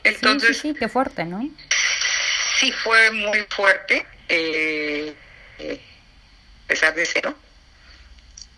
Entonces, 0.04 0.58
sí, 0.58 0.72
sí, 0.72 0.78
qué 0.78 0.88
fuerte, 0.88 1.24
¿no? 1.24 1.48
Sí, 2.58 2.72
fue 2.72 3.10
muy 3.10 3.46
fuerte, 3.50 4.06
eh, 4.28 5.14
eh, 5.58 5.80
pesar 6.66 6.94
de 6.94 7.04
cero. 7.04 7.36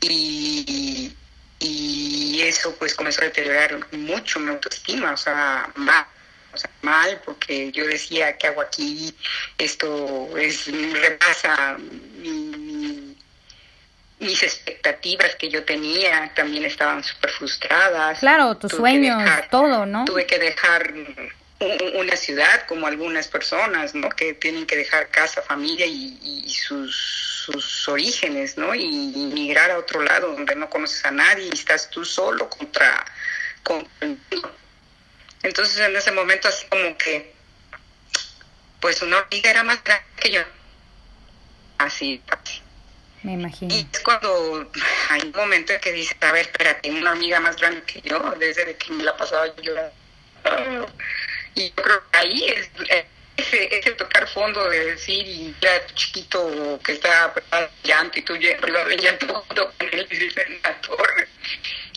Y, 0.01 1.17
y 1.59 2.43
eso 2.43 2.75
pues 2.79 2.95
comenzó 2.95 3.23
a 3.23 3.25
deteriorar 3.25 3.93
mucho 3.93 4.39
mi 4.39 4.51
autoestima, 4.51 5.13
o 5.13 5.17
sea, 5.17 5.71
más 5.77 6.07
mal, 6.83 7.21
porque 7.25 7.73
yo 7.73 7.87
decía, 7.87 8.37
¿qué 8.37 8.49
hago 8.49 8.61
aquí? 8.61 9.15
Esto 9.59 10.37
es 10.37 10.67
repasa 10.93 11.77
mis 14.19 14.43
expectativas 14.43 15.35
que 15.37 15.51
yo 15.51 15.65
tenía 15.65 16.33
también 16.35 16.65
estaban 16.65 17.05
súper 17.05 17.31
frustradas. 17.31 18.21
Claro, 18.21 18.57
tus 18.57 18.73
sueños, 18.73 19.23
todo, 19.51 19.85
¿no? 19.85 20.05
Tuve 20.05 20.27
que 20.27 20.39
dejar 20.39 20.93
una 21.95 22.17
ciudad 22.17 22.67
como 22.67 22.87
algunas 22.87 23.29
personas, 23.29 23.95
¿no? 23.95 24.09
Que 24.11 24.35
tienen 24.35 24.67
que 24.67 24.77
dejar 24.77 25.09
casa, 25.09 25.43
familia 25.43 25.87
y, 25.87 26.49
sus, 26.51 26.95
sus, 27.45 27.89
orígenes, 27.89 28.57
¿no? 28.57 28.75
Y, 28.75 28.89
migrar 28.89 29.71
a 29.71 29.79
otro 29.79 30.03
lado 30.03 30.33
donde 30.33 30.55
no 30.57 30.69
conoces 30.69 31.05
a 31.05 31.11
nadie 31.11 31.47
y 31.47 31.55
estás 31.55 31.91
tú 31.91 32.05
solo 32.05 32.49
contra, 32.49 33.05
contra 33.63 34.09
entonces 35.47 35.79
en 35.79 35.95
ese 35.95 36.11
momento 36.11 36.49
así 36.49 36.67
como 36.67 36.97
que, 36.99 37.33
pues 38.81 39.01
una 39.03 39.19
hormiga 39.19 39.51
era 39.51 39.63
más 39.63 39.83
grande 39.85 40.05
que 40.21 40.31
yo. 40.31 40.43
Así, 41.79 42.21
Me 43.23 43.35
imagino. 43.35 43.75
Y 43.75 43.87
es 43.93 44.01
cuando 44.01 44.71
hay 45.11 45.21
un 45.23 45.33
momento 45.33 45.73
en 45.73 45.81
que 45.81 45.93
dices, 45.93 46.17
a 46.21 46.33
ver, 46.33 46.47
espérate, 46.47 46.91
una 46.91 47.13
hormiga 47.13 47.39
más 47.39 47.57
grande 47.57 47.83
que 47.83 48.01
yo, 48.01 48.19
desde 48.39 48.77
que 48.77 48.93
me 48.93 49.05
la 49.05 49.17
pasaba 49.17 49.55
yo. 49.63 49.73
Y 51.55 51.69
yo 51.71 51.75
creo 51.77 52.11
que 52.11 52.19
ahí 52.19 52.45
es 52.45 52.71
ese, 53.37 53.79
ese 53.79 53.93
tocar 53.93 54.29
fondo 54.29 54.69
de 54.69 54.93
decir, 54.93 55.27
y 55.27 55.55
ya 55.61 55.87
chiquito 55.95 56.81
que 56.83 56.93
está 56.93 57.33
llanto 57.85 58.19
y 58.19 58.23
tú 58.23 58.35
llanto 58.37 59.45
con 59.49 59.89
él 59.93 60.07
y 60.11 60.17
dices, 60.17 60.47
la 60.63 60.81
torre, 60.81 61.29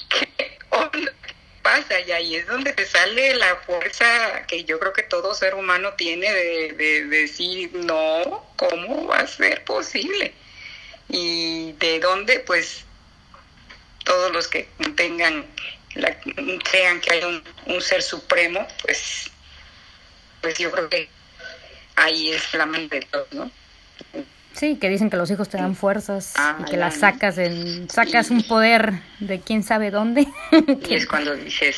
¿qué 0.10 0.60
onda? 0.70 1.14
Pasa 1.62 2.00
y 2.00 2.12
ahí 2.12 2.36
es 2.36 2.48
donde 2.48 2.74
te 2.74 2.86
sale 2.86 3.36
la 3.36 3.56
fuerza 3.58 4.46
que 4.48 4.64
yo 4.64 4.80
creo 4.80 4.94
que 4.94 5.04
todo 5.04 5.34
ser 5.34 5.56
humano 5.56 5.94
tiene 5.94 6.32
de, 6.32 7.06
decir, 7.06 7.72
no, 7.74 8.46
¿cómo 8.56 9.08
va 9.08 9.20
a 9.20 9.28
ser 9.28 9.64
posible? 9.64 10.34
Y 11.08 11.74
de 11.74 12.00
dónde, 12.00 12.40
pues, 12.42 12.84
todos 14.04 14.32
los 14.32 14.48
que 14.48 14.70
tengan, 14.96 15.46
la, 15.96 16.18
crean 16.70 17.02
que 17.02 17.12
hay 17.12 17.24
un, 17.66 17.82
ser 17.82 18.02
supremo, 18.02 18.68
pues, 18.84 19.30
pues 20.42 20.58
yo 20.58 20.72
creo 20.72 20.90
que 20.90 21.10
ahí 21.96 22.32
es 22.32 22.54
la 22.54 22.66
mente 22.66 23.00
de 23.00 23.06
todo, 23.08 23.28
¿no? 23.32 23.52
Sí, 24.60 24.76
que 24.76 24.90
dicen 24.90 25.10
que 25.10 25.16
los 25.16 25.32
hijos 25.32 25.48
te 25.48 25.58
dan 25.58 25.74
fuerzas 25.74 26.34
y 26.36 26.38
ah, 26.38 26.66
que 26.70 26.76
las 26.76 26.96
sacas 26.98 27.38
en, 27.38 27.90
sacas 27.90 28.30
un 28.30 28.44
poder 28.44 28.92
de 29.20 29.40
quién 29.40 29.64
sabe 29.64 29.90
dónde. 29.90 30.28
y 30.90 30.96
es 30.96 31.08
cuando 31.08 31.34
dices, 31.34 31.78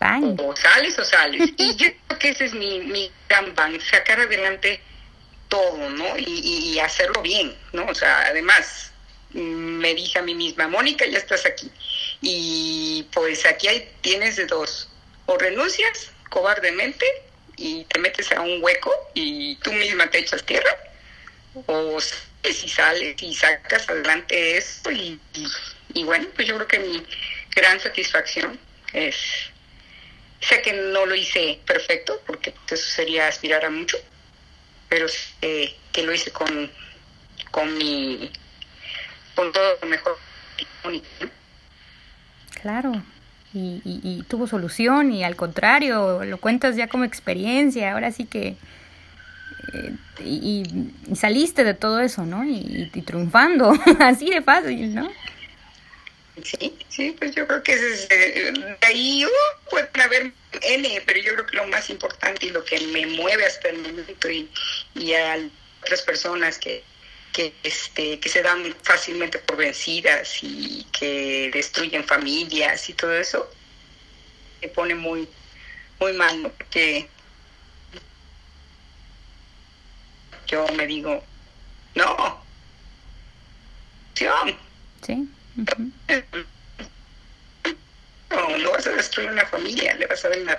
o 0.00 0.56
sales 0.56 0.98
o 0.98 1.04
sales. 1.04 1.50
y 1.58 1.76
yo 1.76 1.88
creo 2.06 2.18
que 2.18 2.28
ese 2.30 2.46
es 2.46 2.54
mi, 2.54 2.80
mi 2.80 3.10
gran 3.28 3.54
ban, 3.54 3.78
sacar 3.82 4.20
adelante 4.20 4.80
todo, 5.48 5.90
¿no? 5.90 6.16
Y, 6.16 6.72
y, 6.72 6.78
hacerlo 6.78 7.20
bien, 7.20 7.54
¿no? 7.74 7.84
O 7.84 7.94
sea, 7.94 8.28
además, 8.28 8.90
me 9.34 9.94
dije 9.94 10.20
a 10.20 10.22
mí 10.22 10.34
misma, 10.34 10.68
Mónica, 10.68 11.04
ya 11.04 11.18
estás 11.18 11.44
aquí. 11.44 11.70
Y 12.22 13.06
pues 13.12 13.44
aquí 13.44 13.68
hay, 13.68 13.90
tienes 14.00 14.36
de 14.36 14.46
dos, 14.46 14.88
o 15.26 15.36
renuncias 15.36 16.12
cobardemente 16.30 17.04
y 17.58 17.84
te 17.84 18.00
metes 18.00 18.32
a 18.32 18.40
un 18.40 18.62
hueco 18.62 18.90
y 19.12 19.56
tú 19.56 19.70
misma 19.74 20.08
te 20.08 20.20
echas 20.20 20.42
tierra 20.44 20.70
o 21.66 21.98
si 22.00 22.68
sales 22.68 23.22
y 23.22 23.34
sacas 23.34 23.88
adelante 23.88 24.56
esto 24.56 24.90
y, 24.90 25.18
bueno, 26.04 26.26
pues 26.34 26.48
yo 26.48 26.54
creo 26.56 26.68
que 26.68 26.78
mi 26.78 27.06
gran 27.54 27.78
satisfacción 27.80 28.58
es, 28.92 29.16
sé 30.40 30.62
que 30.62 30.72
no 30.72 31.06
lo 31.06 31.14
hice 31.14 31.58
perfecto, 31.66 32.20
porque 32.26 32.54
eso 32.70 32.90
sería 32.90 33.28
aspirar 33.28 33.64
a 33.64 33.70
mucho, 33.70 33.98
pero 34.88 35.06
que 35.40 36.02
lo 36.02 36.12
hice 36.12 36.30
con, 36.30 36.70
con 37.50 37.76
mi, 37.78 38.30
con 39.34 39.52
todo 39.52 39.78
lo 39.80 39.88
mejor. 39.88 40.18
Claro, 42.60 42.92
y, 43.54 43.80
y, 43.84 44.00
y, 44.02 44.22
tuvo 44.24 44.46
solución 44.46 45.12
y 45.12 45.24
al 45.24 45.36
contrario, 45.36 46.24
lo 46.24 46.38
cuentas 46.38 46.76
ya 46.76 46.88
como 46.88 47.04
experiencia, 47.04 47.92
ahora 47.92 48.10
sí 48.10 48.24
que 48.24 48.56
eh, 49.72 49.94
y, 50.24 50.64
saliste 51.14 51.64
de 51.64 51.74
todo 51.74 52.00
eso, 52.00 52.24
¿no? 52.24 52.44
Y, 52.44 52.90
triunfando, 53.06 53.72
así 54.00 54.30
de 54.30 54.42
fácil, 54.42 54.94
¿no? 54.94 55.12
Sí, 56.42 56.74
sí, 56.88 57.14
pues 57.18 57.34
yo 57.34 57.46
creo 57.46 57.62
que 57.62 57.72
es, 57.74 58.08
eh, 58.10 58.52
de 58.52 58.86
ahí 58.86 59.24
uh, 59.24 59.70
puede 59.70 59.88
haber 60.02 60.32
N, 60.62 61.02
pero 61.06 61.20
yo 61.20 61.34
creo 61.34 61.46
que 61.46 61.56
lo 61.56 61.66
más 61.66 61.90
importante 61.90 62.46
y 62.46 62.50
lo 62.50 62.64
que 62.64 62.80
me 62.88 63.06
mueve 63.06 63.44
hasta 63.44 63.68
el 63.68 63.78
momento 63.78 64.30
y, 64.30 64.48
y 64.94 65.12
a 65.12 65.38
otras 65.82 66.02
personas 66.02 66.58
que, 66.58 66.82
que, 67.32 67.52
este, 67.62 68.18
que 68.18 68.28
se 68.28 68.42
dan 68.42 68.74
fácilmente 68.82 69.38
por 69.38 69.56
vencidas 69.56 70.38
y 70.42 70.86
que 70.92 71.50
destruyen 71.52 72.04
familias 72.04 72.88
y 72.88 72.94
todo 72.94 73.12
eso, 73.14 73.50
me 74.60 74.68
pone 74.68 74.94
muy, 74.94 75.28
muy 75.98 76.12
mal, 76.12 76.52
Porque 76.56 77.08
yo 80.52 80.66
me 80.76 80.86
digo, 80.86 81.22
no, 81.94 82.42
Sí. 85.04 85.28
No, 88.30 88.58
no 88.58 88.70
vas 88.70 88.86
a 88.86 88.90
destruir 88.90 89.30
una 89.30 89.46
familia, 89.46 89.94
le 89.94 90.06
vas 90.06 90.24
a 90.24 90.28
dar 90.28 90.38
una... 90.38 90.58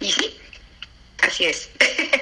Y 0.00 0.12
sí, 0.12 0.36
así 1.22 1.44
es. 1.46 1.70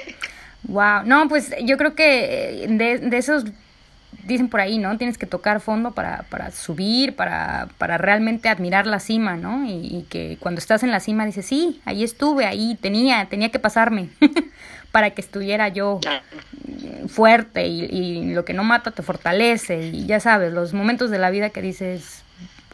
wow, 0.63 1.03
no, 1.05 1.27
pues 1.29 1.51
yo 1.63 1.77
creo 1.77 1.93
que 1.93 2.65
de, 2.67 2.97
de 2.97 3.17
esos 3.17 3.45
dicen 4.23 4.49
por 4.49 4.61
ahí, 4.61 4.79
¿no? 4.79 4.97
Tienes 4.97 5.17
que 5.17 5.27
tocar 5.27 5.61
fondo 5.61 5.91
para, 5.91 6.23
para 6.29 6.49
subir, 6.51 7.15
para, 7.15 7.69
para 7.77 7.97
realmente 7.97 8.49
admirar 8.49 8.87
la 8.87 8.99
cima, 8.99 9.35
¿no? 9.35 9.65
Y, 9.65 9.97
y, 9.97 10.05
que 10.09 10.37
cuando 10.39 10.59
estás 10.59 10.81
en 10.83 10.91
la 10.91 10.99
cima 10.99 11.25
dices, 11.25 11.45
sí, 11.45 11.81
ahí 11.85 12.03
estuve, 12.03 12.45
ahí 12.45 12.75
tenía, 12.81 13.25
tenía 13.29 13.49
que 13.51 13.59
pasarme 13.59 14.09
para 14.95 15.09
que 15.09 15.19
estuviera 15.19 15.67
yo 15.67 15.99
fuerte 17.09 17.67
y, 17.67 17.83
y, 17.83 18.33
lo 18.33 18.45
que 18.45 18.53
no 18.53 18.63
mata 18.63 18.91
te 18.91 19.03
fortalece 19.03 19.87
y 19.87 20.05
ya 20.05 20.21
sabes, 20.21 20.53
los 20.53 20.71
momentos 20.71 21.11
de 21.11 21.17
la 21.17 21.31
vida 21.31 21.49
que 21.49 21.61
dices, 21.61 22.23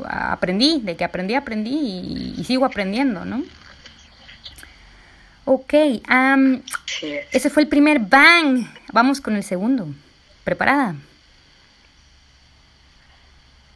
aprendí, 0.07 0.81
de 0.84 0.95
que 0.95 1.03
aprendí, 1.03 1.34
aprendí 1.34 1.71
y, 1.71 2.36
y 2.38 2.43
sigo 2.43 2.65
aprendiendo, 2.65 3.25
¿no? 3.25 3.43
Ok, 5.45 5.73
um, 6.12 6.62
ese 7.31 7.49
fue 7.49 7.63
el 7.63 7.69
primer 7.69 7.97
bang. 7.97 8.67
Vamos 8.93 9.19
con 9.19 9.36
el 9.36 9.43
segundo. 9.43 9.88
¿Preparada? 10.43 10.93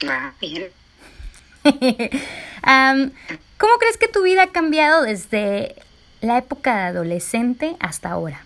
Ah, 0.07 0.33
bien. 0.39 0.67
um, 1.65 3.11
¿Cómo 3.57 3.73
crees 3.79 3.97
que 3.97 4.07
tu 4.07 4.21
vida 4.21 4.43
ha 4.43 4.51
cambiado 4.51 5.01
desde 5.01 5.75
la 6.21 6.37
época 6.37 6.75
de 6.75 6.83
adolescente 6.83 7.75
hasta 7.79 8.09
ahora? 8.09 8.43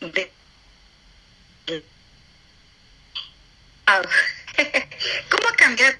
De... 0.00 0.32
Ah, 3.86 4.02
¿Cómo 5.30 5.48
ha 5.48 5.56
cambiado? 5.56 5.96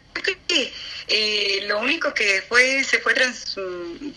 Eh, 1.08 1.64
lo 1.66 1.80
único 1.80 2.14
que 2.14 2.42
fue 2.48 2.84
se 2.84 3.00
fue 3.00 3.12
trans, 3.14 3.56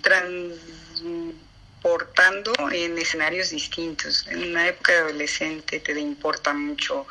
transportando 0.02 2.54
en 2.72 2.96
escenarios 2.98 3.50
distintos. 3.50 4.26
En 4.28 4.52
una 4.52 4.68
época 4.68 4.94
de 4.94 5.00
adolescente 5.00 5.80
te 5.80 6.00
importa 6.00 6.54
mucho 6.54 7.06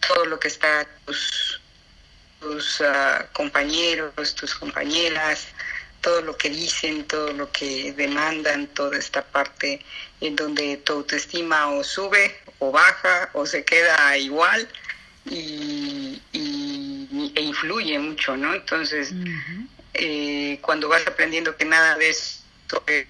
todo 0.00 0.24
lo 0.24 0.40
que 0.40 0.48
está 0.48 0.86
tus, 1.04 1.60
tus 2.40 2.80
uh, 2.80 3.26
compañeros, 3.32 4.34
tus 4.34 4.54
compañeras, 4.54 5.48
todo 6.04 6.20
lo 6.20 6.36
que 6.36 6.50
dicen, 6.50 7.06
todo 7.06 7.32
lo 7.32 7.50
que 7.50 7.94
demandan, 7.94 8.66
toda 8.66 8.98
esta 8.98 9.24
parte 9.24 9.80
en 10.20 10.36
donde 10.36 10.76
tu 10.76 10.92
autoestima 10.92 11.70
o 11.70 11.82
sube 11.82 12.36
o 12.58 12.70
baja 12.70 13.30
o 13.32 13.46
se 13.46 13.64
queda 13.64 14.14
igual 14.18 14.68
y, 15.24 16.20
y 16.32 17.32
e 17.34 17.40
influye 17.40 17.98
mucho, 17.98 18.36
¿no? 18.36 18.52
Entonces, 18.52 19.12
uh 19.12 19.14
-huh. 19.14 19.68
eh, 19.94 20.58
cuando 20.60 20.90
vas 20.90 21.06
aprendiendo 21.06 21.56
que 21.56 21.64
nada 21.64 21.96
de 21.96 22.10
esto 22.10 22.84
es 22.86 23.06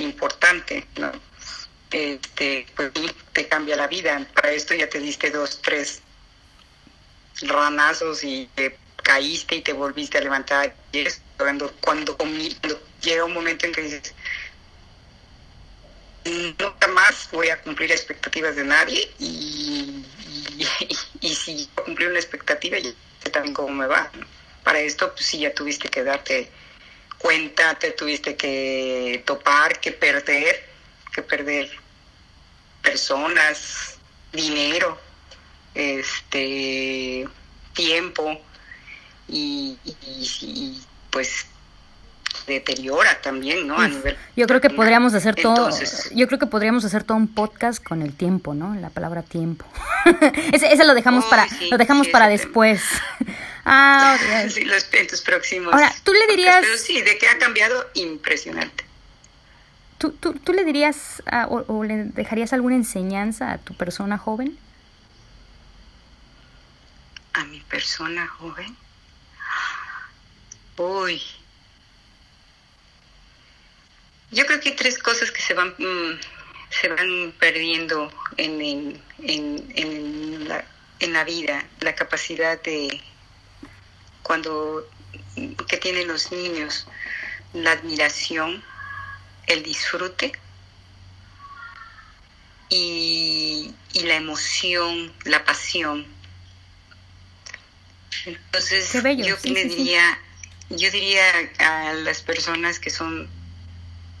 importante, 0.00 0.86
¿no? 0.96 1.10
Este, 1.90 2.66
pues 2.76 2.90
te 3.32 3.48
cambia 3.48 3.76
la 3.76 3.86
vida. 3.86 4.22
Para 4.34 4.52
esto 4.52 4.74
ya 4.74 4.86
te 4.86 4.98
diste 5.00 5.30
dos, 5.30 5.62
tres 5.62 6.02
ranazos 7.40 8.22
y 8.22 8.50
te 8.54 8.76
caíste 9.10 9.56
y 9.56 9.60
te 9.62 9.72
volviste 9.72 10.18
a 10.18 10.20
levantar. 10.20 10.72
Y 10.92 11.00
es 11.00 11.20
cuando, 11.36 11.72
cuando, 11.80 12.16
llega 13.00 13.24
un 13.24 13.32
momento 13.32 13.66
en 13.66 13.72
que 13.72 13.82
dices, 13.82 14.14
nunca 16.24 16.86
más 16.88 17.28
voy 17.32 17.48
a 17.48 17.60
cumplir 17.60 17.90
expectativas 17.90 18.54
de 18.54 18.64
nadie 18.64 19.10
y, 19.18 20.04
y, 20.58 20.66
y, 20.88 21.26
y 21.28 21.34
si 21.34 21.68
cumplir 21.74 22.08
una 22.08 22.20
expectativa, 22.20 22.78
ya 22.78 22.92
sé 23.22 23.30
también 23.30 23.52
cómo 23.52 23.70
me 23.70 23.86
va. 23.88 24.12
Para 24.62 24.78
esto, 24.78 25.12
pues 25.12 25.26
sí, 25.26 25.40
ya 25.40 25.52
tuviste 25.54 25.88
que 25.88 26.04
darte 26.04 26.48
cuenta, 27.18 27.74
te 27.74 27.90
tuviste 27.90 28.36
que 28.36 29.24
topar, 29.26 29.80
que 29.80 29.90
perder, 29.90 30.68
que 31.12 31.22
perder 31.22 31.68
personas, 32.80 33.98
dinero, 34.32 35.00
este 35.74 37.26
tiempo 37.74 38.40
y, 39.30 39.78
y, 39.84 39.94
y 40.42 40.82
pues 41.10 41.46
deteriora 42.46 43.20
también, 43.20 43.66
¿no? 43.66 43.78
A 43.78 43.88
nivel 43.88 44.16
yo 44.36 44.46
creo 44.46 44.60
que 44.60 44.70
podríamos 44.70 45.14
hacer 45.14 45.34
todo, 45.34 45.70
yo 46.14 46.26
creo 46.26 46.38
que 46.38 46.46
podríamos 46.46 46.84
hacer 46.84 47.04
todo 47.04 47.16
un 47.16 47.28
podcast 47.28 47.82
con 47.82 48.02
el 48.02 48.14
tiempo, 48.14 48.54
¿no? 48.54 48.74
La 48.74 48.90
palabra 48.90 49.22
tiempo. 49.22 49.66
ese, 50.52 50.72
ese, 50.72 50.84
lo 50.84 50.94
dejamos 50.94 51.24
oh, 51.26 51.30
para, 51.30 51.48
sí, 51.48 51.68
lo 51.70 51.78
dejamos 51.78 52.06
sí, 52.06 52.12
para 52.12 52.28
después. 52.28 52.82
ah, 53.64 54.16
okay. 54.16 54.50
sí, 54.50 54.64
los 54.64 54.86
eventos 54.92 55.20
próximos. 55.20 55.72
Ahora, 55.72 55.92
tú 56.02 56.12
le 56.12 56.26
dirías. 56.28 56.60
Pero 56.60 56.76
sí, 56.78 57.00
de 57.02 57.18
que 57.18 57.28
ha 57.28 57.38
cambiado, 57.38 57.86
impresionante. 57.94 58.84
¿Tú, 59.98 60.12
tú, 60.12 60.32
tú 60.32 60.54
le 60.54 60.64
dirías 60.64 61.22
o, 61.48 61.64
o, 61.68 61.84
le 61.84 62.04
dejarías 62.04 62.54
alguna 62.54 62.74
enseñanza 62.74 63.52
a 63.52 63.58
tu 63.58 63.74
persona 63.74 64.16
joven? 64.16 64.56
A 67.34 67.44
mi 67.44 67.60
persona 67.60 68.26
joven. 68.26 68.74
Uy, 70.76 71.22
yo 74.30 74.46
creo 74.46 74.60
que 74.60 74.70
hay 74.70 74.76
tres 74.76 74.98
cosas 74.98 75.30
que 75.30 75.42
se 75.42 75.54
van, 75.54 75.74
mmm, 75.76 76.18
se 76.70 76.88
van 76.88 77.34
perdiendo 77.38 78.12
en, 78.36 78.60
en, 78.60 79.02
en, 79.18 79.72
en, 79.76 80.48
la, 80.48 80.64
en 81.00 81.12
la 81.12 81.24
vida. 81.24 81.66
La 81.80 81.94
capacidad 81.94 82.62
de, 82.62 83.02
cuando, 84.22 84.88
que 85.68 85.76
tienen 85.76 86.08
los 86.08 86.32
niños, 86.32 86.86
la 87.52 87.72
admiración, 87.72 88.64
el 89.46 89.62
disfrute 89.62 90.32
y, 92.68 93.74
y 93.92 94.00
la 94.04 94.14
emoción, 94.14 95.12
la 95.24 95.44
pasión. 95.44 96.06
Entonces, 98.24 98.92
yo 98.92 99.36
sí, 99.36 99.50
le 99.50 99.64
diría, 99.64 100.14
sí. 100.14 100.29
Yo 100.70 100.90
diría 100.90 101.24
a 101.58 101.92
las 101.94 102.22
personas 102.22 102.78
que 102.78 102.90
son 102.90 103.28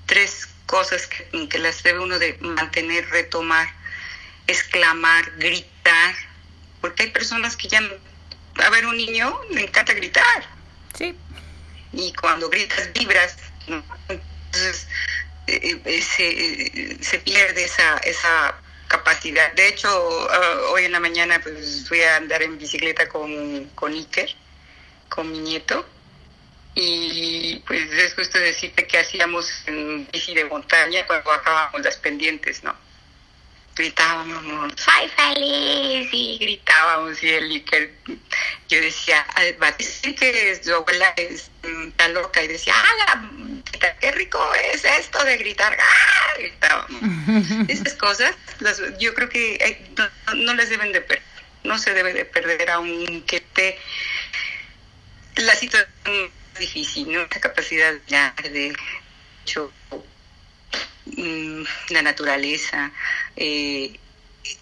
tres 0.06 0.48
cosas 0.66 1.06
que, 1.06 1.48
que, 1.48 1.58
las 1.58 1.82
debe 1.82 2.00
uno 2.00 2.18
de 2.18 2.36
mantener, 2.40 3.08
retomar, 3.10 3.68
exclamar, 4.46 5.30
gritar, 5.38 6.14
porque 6.80 7.04
hay 7.04 7.10
personas 7.10 7.56
que 7.56 7.68
ya, 7.68 7.80
a 8.56 8.70
ver, 8.70 8.86
un 8.86 8.96
niño 8.96 9.40
le 9.50 9.62
encanta 9.62 9.92
gritar. 9.94 10.44
Sí. 10.96 11.14
Y 11.92 12.12
cuando 12.14 12.48
gritas 12.48 12.92
vibras, 12.92 13.36
¿no? 13.68 13.84
entonces 14.08 14.88
eh, 15.46 15.80
eh, 15.84 16.02
se, 16.02 16.28
eh, 16.28 16.98
se, 17.00 17.18
pierde 17.20 17.64
esa, 17.64 17.98
esa 17.98 18.54
capacidad. 18.88 19.52
De 19.54 19.68
hecho, 19.68 19.88
uh, 19.88 20.72
hoy 20.72 20.84
en 20.84 20.92
la 20.92 21.00
mañana 21.00 21.40
pues 21.40 21.86
fui 21.88 22.02
a 22.02 22.16
andar 22.16 22.42
en 22.42 22.58
bicicleta 22.58 23.08
con, 23.08 23.66
con 23.76 23.92
Iker, 23.92 24.34
con 25.08 25.30
mi 25.30 25.38
nieto, 25.38 25.86
y 26.74 27.56
pues 27.66 27.90
es 27.92 28.14
justo 28.14 28.38
decirte 28.38 28.86
que 28.86 28.98
hacíamos 28.98 29.50
en 29.66 30.08
bici 30.12 30.34
de 30.34 30.44
montaña 30.44 31.06
cuando 31.06 31.30
bajábamos 31.30 31.82
las 31.82 31.96
pendientes, 31.96 32.62
¿no? 32.62 32.74
Gritábamos, 33.74 34.72
soy 34.76 35.08
feliz, 35.16 36.08
y 36.12 36.38
gritábamos, 36.38 37.22
y 37.22 37.30
él, 37.30 37.50
y 37.50 37.60
que 37.62 37.94
yo 38.68 38.80
decía, 38.80 39.26
va 39.62 39.68
a 39.68 39.72
decir 39.72 40.14
que 40.14 40.60
su 40.62 40.74
abuela 40.74 41.14
es 41.16 41.50
tan 41.96 42.12
loca, 42.12 42.42
y 42.42 42.48
decía, 42.48 42.74
ah, 42.76 43.30
qué 44.00 44.12
rico 44.12 44.38
es 44.72 44.84
esto 44.84 45.24
de 45.24 45.38
gritar, 45.38 45.76
¡ah! 45.80 46.34
gritábamos. 46.38 47.00
Esas 47.68 47.94
cosas, 47.94 48.34
las, 48.58 48.82
yo 48.98 49.14
creo 49.14 49.28
que 49.28 49.80
no, 49.96 50.34
no 50.34 50.54
les 50.54 50.68
deben 50.68 50.92
de 50.92 51.00
perder, 51.00 51.24
no 51.64 51.78
se 51.78 51.94
debe 51.94 52.12
de 52.12 52.24
perder 52.24 52.70
aunque 52.70 53.40
te 53.40 53.78
la 55.36 55.54
situación 55.54 56.30
difícil, 56.60 57.10
¿no? 57.10 57.20
La 57.20 57.40
capacidad 57.40 57.92
de 57.94 58.76
hecho, 59.42 59.72
mmm, 61.06 61.64
la 61.88 62.02
naturaleza, 62.02 62.92
eh, 63.36 63.98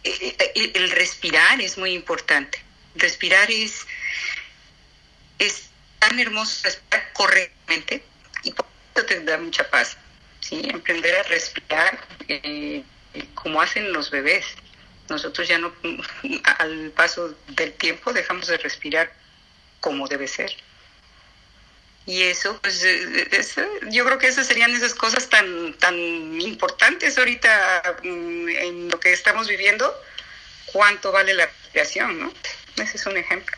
el, 0.05 0.91
respirar 0.93 1.61
es 1.61 1.77
muy 1.77 1.93
importante. 1.93 2.63
Respirar 2.95 3.51
es, 3.51 3.87
es 5.39 5.69
tan 5.99 6.19
hermoso 6.19 6.61
respirar 6.65 7.13
correctamente 7.13 8.03
y 8.45 8.53
por 8.53 8.67
eso 8.95 9.05
te 9.05 9.21
da 9.25 9.37
mucha 9.39 9.69
paz. 9.69 9.97
¿sí? 10.41 10.63
Aprender 10.75 11.15
a 11.17 11.23
respirar 11.25 11.99
eh, 12.29 12.83
como 13.35 13.61
hacen 13.61 13.93
los 13.93 14.11
bebés. 14.11 14.47
Nosotros 15.09 15.49
ya 15.49 15.59
no, 15.59 15.73
al 16.59 16.91
paso 16.93 17.35
del 17.49 17.73
tiempo, 17.75 18.13
dejamos 18.13 18.47
de 18.47 18.59
respirar 18.59 19.13
como 19.81 20.09
debe 20.09 20.29
ser 20.29 20.55
y 22.09 22.23
eso, 22.23 22.59
pues, 22.63 22.83
yo 23.91 24.05
creo 24.07 24.17
que 24.17 24.29
esas 24.29 24.47
serían 24.47 24.71
esas 24.71 24.95
cosas 24.95 25.29
tan, 25.29 25.75
tan 25.75 25.95
importantes 26.41 27.19
ahorita 27.19 27.99
mm, 28.03 28.49
en 28.49 28.89
lo 28.89 28.99
que 28.99 29.13
estamos 29.13 29.47
viviendo, 29.47 29.93
cuánto 30.73 31.13
vale 31.13 31.35
la 31.35 31.51
creación, 31.71 32.19
¿no? 32.19 32.33
Ese 32.77 32.97
es 32.97 33.05
un 33.05 33.19
ejemplo. 33.19 33.55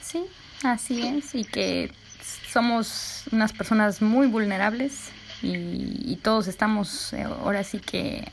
Sí, 0.00 0.24
así 0.62 1.06
es, 1.06 1.34
y 1.34 1.44
que 1.44 1.92
somos 2.50 3.24
unas 3.30 3.52
personas 3.52 4.00
muy 4.00 4.26
vulnerables 4.26 5.10
y, 5.42 6.16
todos 6.22 6.48
estamos 6.48 7.12
eh, 7.12 7.24
ahora 7.24 7.62
sí 7.62 7.78
que 7.78 8.26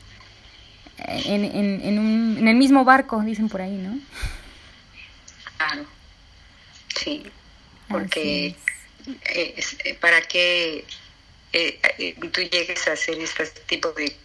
eh, 0.98 1.22
en, 1.26 1.44
en, 1.44 1.80
en, 1.84 1.98
un, 1.98 2.38
en 2.38 2.48
el 2.48 2.56
mismo 2.56 2.82
barco, 2.86 3.20
dicen 3.20 3.50
por 3.50 3.60
ahí, 3.60 3.76
¿no? 3.76 3.98
Claro, 5.58 5.84
sí 6.96 7.30
porque 7.98 8.56
eh, 9.06 9.54
eh, 9.84 9.94
para 10.00 10.20
que 10.22 10.84
eh, 11.52 12.16
tú 12.32 12.40
llegues 12.40 12.88
a 12.88 12.92
hacer 12.92 13.18
este 13.20 13.46
tipo 13.66 13.92
de 13.92 14.16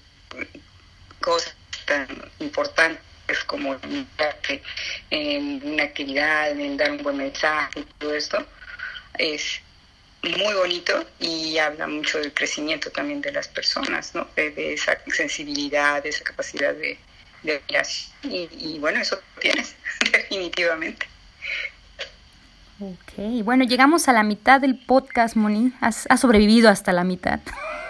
cosas 1.19 1.55
tan 1.85 2.07
importantes 2.39 3.03
como 3.45 3.77
en 5.11 5.61
una 5.63 5.83
actividad, 5.83 6.51
en 6.51 6.77
dar 6.77 6.91
un 6.91 7.03
buen 7.03 7.17
mensaje, 7.17 7.85
todo 7.99 8.15
esto, 8.15 8.45
es 9.17 9.61
muy 10.23 10.53
bonito 10.53 11.05
y 11.19 11.57
habla 11.57 11.87
mucho 11.87 12.19
del 12.19 12.33
crecimiento 12.33 12.89
también 12.91 13.21
de 13.21 13.31
las 13.31 13.47
personas, 13.47 14.15
¿no? 14.15 14.27
De, 14.35 14.73
esa 14.73 14.97
sensibilidad, 15.15 16.01
de 16.01 16.09
esa 16.09 16.23
capacidad 16.23 16.73
de, 16.73 16.97
de 17.43 17.61
y, 18.23 18.49
y 18.51 18.79
bueno, 18.79 19.01
eso 19.01 19.21
tienes, 19.39 19.75
definitivamente. 20.11 21.08
Ok, 22.81 23.43
bueno, 23.43 23.65
llegamos 23.65 24.07
a 24.07 24.13
la 24.13 24.23
mitad 24.23 24.61
del 24.61 24.77
podcast, 24.77 25.35
Moni. 25.35 25.73
Has, 25.81 26.07
sobrevivido 26.17 26.69
hasta 26.69 26.93
la 26.93 27.03
mitad. 27.03 27.41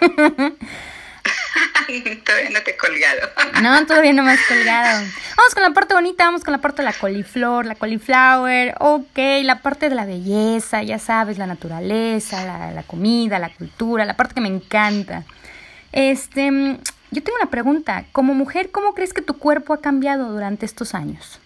todavía 2.24 2.50
no 2.50 2.60
te 2.64 2.72
he 2.72 2.76
colgado. 2.76 3.20
no, 3.62 3.86
todavía 3.86 4.12
no 4.12 4.24
me 4.24 4.32
has 4.32 4.44
colgado. 4.48 5.06
Vamos 5.36 5.54
con 5.54 5.62
la 5.62 5.70
parte 5.70 5.94
bonita, 5.94 6.24
vamos 6.24 6.42
con 6.42 6.50
la 6.50 6.58
parte 6.58 6.82
de 6.82 6.86
la 6.86 6.92
coliflor, 6.92 7.66
la 7.66 7.76
cauliflower, 7.76 8.74
ok, 8.80 9.18
la 9.44 9.62
parte 9.62 9.88
de 9.88 9.94
la 9.94 10.06
belleza, 10.06 10.82
ya 10.82 10.98
sabes, 10.98 11.38
la 11.38 11.46
naturaleza, 11.46 12.44
la, 12.44 12.72
la 12.72 12.82
comida, 12.82 13.38
la 13.38 13.50
cultura, 13.50 14.04
la 14.04 14.16
parte 14.16 14.34
que 14.34 14.40
me 14.40 14.48
encanta. 14.48 15.22
Este, 15.92 16.50
yo 17.12 17.22
tengo 17.22 17.38
una 17.40 17.48
pregunta. 17.48 18.06
Como 18.10 18.34
mujer, 18.34 18.72
¿cómo 18.72 18.94
crees 18.94 19.12
que 19.12 19.22
tu 19.22 19.38
cuerpo 19.38 19.72
ha 19.72 19.80
cambiado 19.80 20.32
durante 20.32 20.66
estos 20.66 20.96
años? 20.96 21.38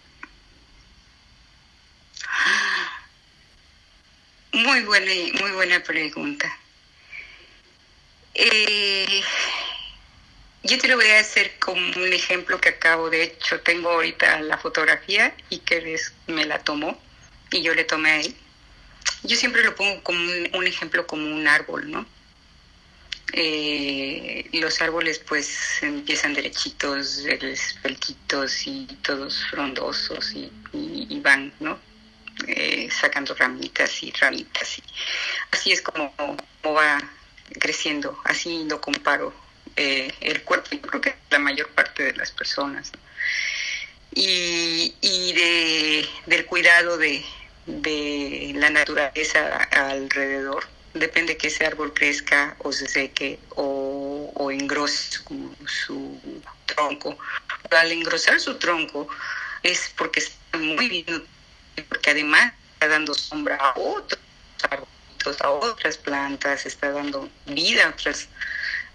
Muy 4.55 4.83
buena, 4.83 5.11
muy 5.41 5.51
buena 5.51 5.83
pregunta. 5.83 6.57
Eh, 8.33 9.21
yo 10.63 10.77
te 10.77 10.87
lo 10.87 10.95
voy 10.95 11.07
a 11.07 11.19
hacer 11.19 11.59
como 11.59 11.81
un 11.81 12.13
ejemplo 12.13 12.61
que 12.61 12.69
acabo, 12.69 13.09
de 13.09 13.23
hecho, 13.23 13.59
tengo 13.59 13.89
ahorita 13.89 14.39
la 14.43 14.57
fotografía 14.57 15.35
y 15.49 15.59
que 15.59 15.99
me 16.27 16.45
la 16.45 16.59
tomó 16.59 16.97
y 17.51 17.63
yo 17.63 17.73
le 17.73 17.83
tomé 17.83 18.11
a 18.11 18.21
él. 18.21 18.33
Yo 19.23 19.35
siempre 19.35 19.61
lo 19.61 19.75
pongo 19.75 20.01
como 20.03 20.19
un, 20.53 20.65
ejemplo 20.65 21.05
como 21.05 21.25
un 21.25 21.49
árbol, 21.49 21.91
¿no? 21.91 22.05
Eh, 23.33 24.47
los 24.53 24.81
árboles 24.81 25.19
pues 25.19 25.83
empiezan 25.83 26.33
derechitos, 26.33 27.25
esbeltitos 27.25 28.67
y 28.67 28.87
todos 29.01 29.47
frondosos 29.49 30.31
y 30.33 31.19
van, 31.19 31.51
¿no? 31.59 31.77
Eh, 32.47 32.89
sacando 32.91 33.33
ramitas 33.33 34.03
y 34.03 34.11
ramitas. 34.11 34.77
Y 34.77 34.83
así 35.51 35.71
es 35.71 35.81
como, 35.81 36.13
va 36.65 37.01
creciendo, 37.59 38.19
así 38.25 38.65
lo 38.69 38.81
comparo 38.81 39.33
eh, 39.75 40.13
el 40.19 40.43
cuerpo, 40.43 40.69
yo 40.71 40.81
creo 40.81 41.01
que 41.01 41.15
la 41.29 41.39
mayor 41.39 41.69
parte 41.69 42.03
de 42.03 42.13
las 42.13 42.31
personas. 42.31 42.91
Y, 44.13 44.95
y 45.01 45.33
de, 45.33 46.09
del 46.25 46.45
cuidado 46.45 46.97
de, 46.97 47.23
de 47.65 48.53
la 48.55 48.69
naturaleza 48.69 49.55
alrededor. 49.71 50.67
Depende 50.93 51.35
que 51.35 51.47
ese 51.47 51.65
árbol 51.65 51.93
crezca 51.93 52.55
o 52.59 52.71
se 52.71 52.87
seque 52.87 53.39
o, 53.49 54.31
o 54.33 54.51
engrose 54.51 55.11
su, 55.11 55.55
su 55.67 56.41
tronco. 56.65 57.17
Al 57.71 57.91
engrosar 57.91 58.39
su 58.39 58.57
tronco 58.57 59.07
es 59.63 59.91
porque 59.97 60.21
está 60.21 60.57
muy 60.57 60.87
bien 60.87 61.25
porque 61.83 62.11
además 62.11 62.53
está 62.73 62.87
dando 62.87 63.13
sombra 63.13 63.55
a 63.55 63.77
otros 63.79 64.19
árboles, 64.69 65.41
a 65.41 65.49
otras 65.49 65.97
plantas, 65.97 66.65
está 66.65 66.91
dando 66.91 67.29
vida 67.45 67.85
a 67.85 67.89
otros 67.89 68.27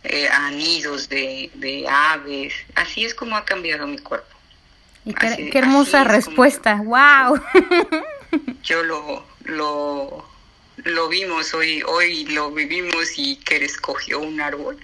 eh, 0.04 0.28
nidos 0.52 1.08
de, 1.08 1.86
aves. 1.88 2.54
Así 2.74 3.04
es 3.04 3.14
como 3.14 3.36
ha 3.36 3.44
cambiado 3.44 3.86
mi 3.86 3.98
cuerpo. 3.98 4.36
Y 5.04 5.14
qué, 5.14 5.50
hermosa 5.54 6.04
respuesta, 6.04 6.76
wow. 6.76 7.40
Yo 8.62 8.82
lo, 8.82 9.26
lo, 9.44 10.30
lo 10.84 11.08
vimos 11.08 11.54
hoy, 11.54 11.82
hoy 11.86 12.26
lo 12.26 12.50
vivimos 12.50 13.18
y 13.18 13.36
que 13.36 13.64
escogió 13.64 14.20
un 14.20 14.40
árbol 14.40 14.78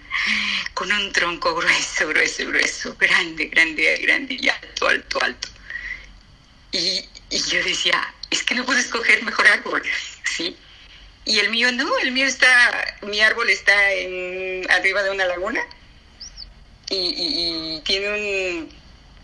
con 0.74 0.90
un 0.90 1.12
tronco 1.12 1.54
grueso, 1.54 2.08
grueso, 2.08 2.46
grueso, 2.46 2.96
grande, 2.98 3.46
grande, 3.46 3.96
grande 4.02 4.36
y 4.40 4.48
alto, 4.48 4.88
alto, 4.88 5.22
alto. 5.22 5.48
Y, 6.72 7.08
y 7.30 7.38
yo 7.38 7.62
decía, 7.64 8.14
es 8.30 8.42
que 8.42 8.54
no 8.54 8.64
puedo 8.64 8.78
escoger 8.78 9.22
mejor 9.22 9.46
árbol, 9.46 9.82
¿sí? 10.24 10.56
Y 11.24 11.40
el 11.40 11.50
mío 11.50 11.72
no, 11.72 11.98
el 11.98 12.12
mío 12.12 12.26
está, 12.26 12.98
mi 13.02 13.20
árbol 13.20 13.50
está 13.50 13.92
en, 13.92 14.70
arriba 14.70 15.02
de 15.02 15.10
una 15.10 15.24
laguna 15.26 15.60
y, 16.88 17.80
tiene 17.84 18.08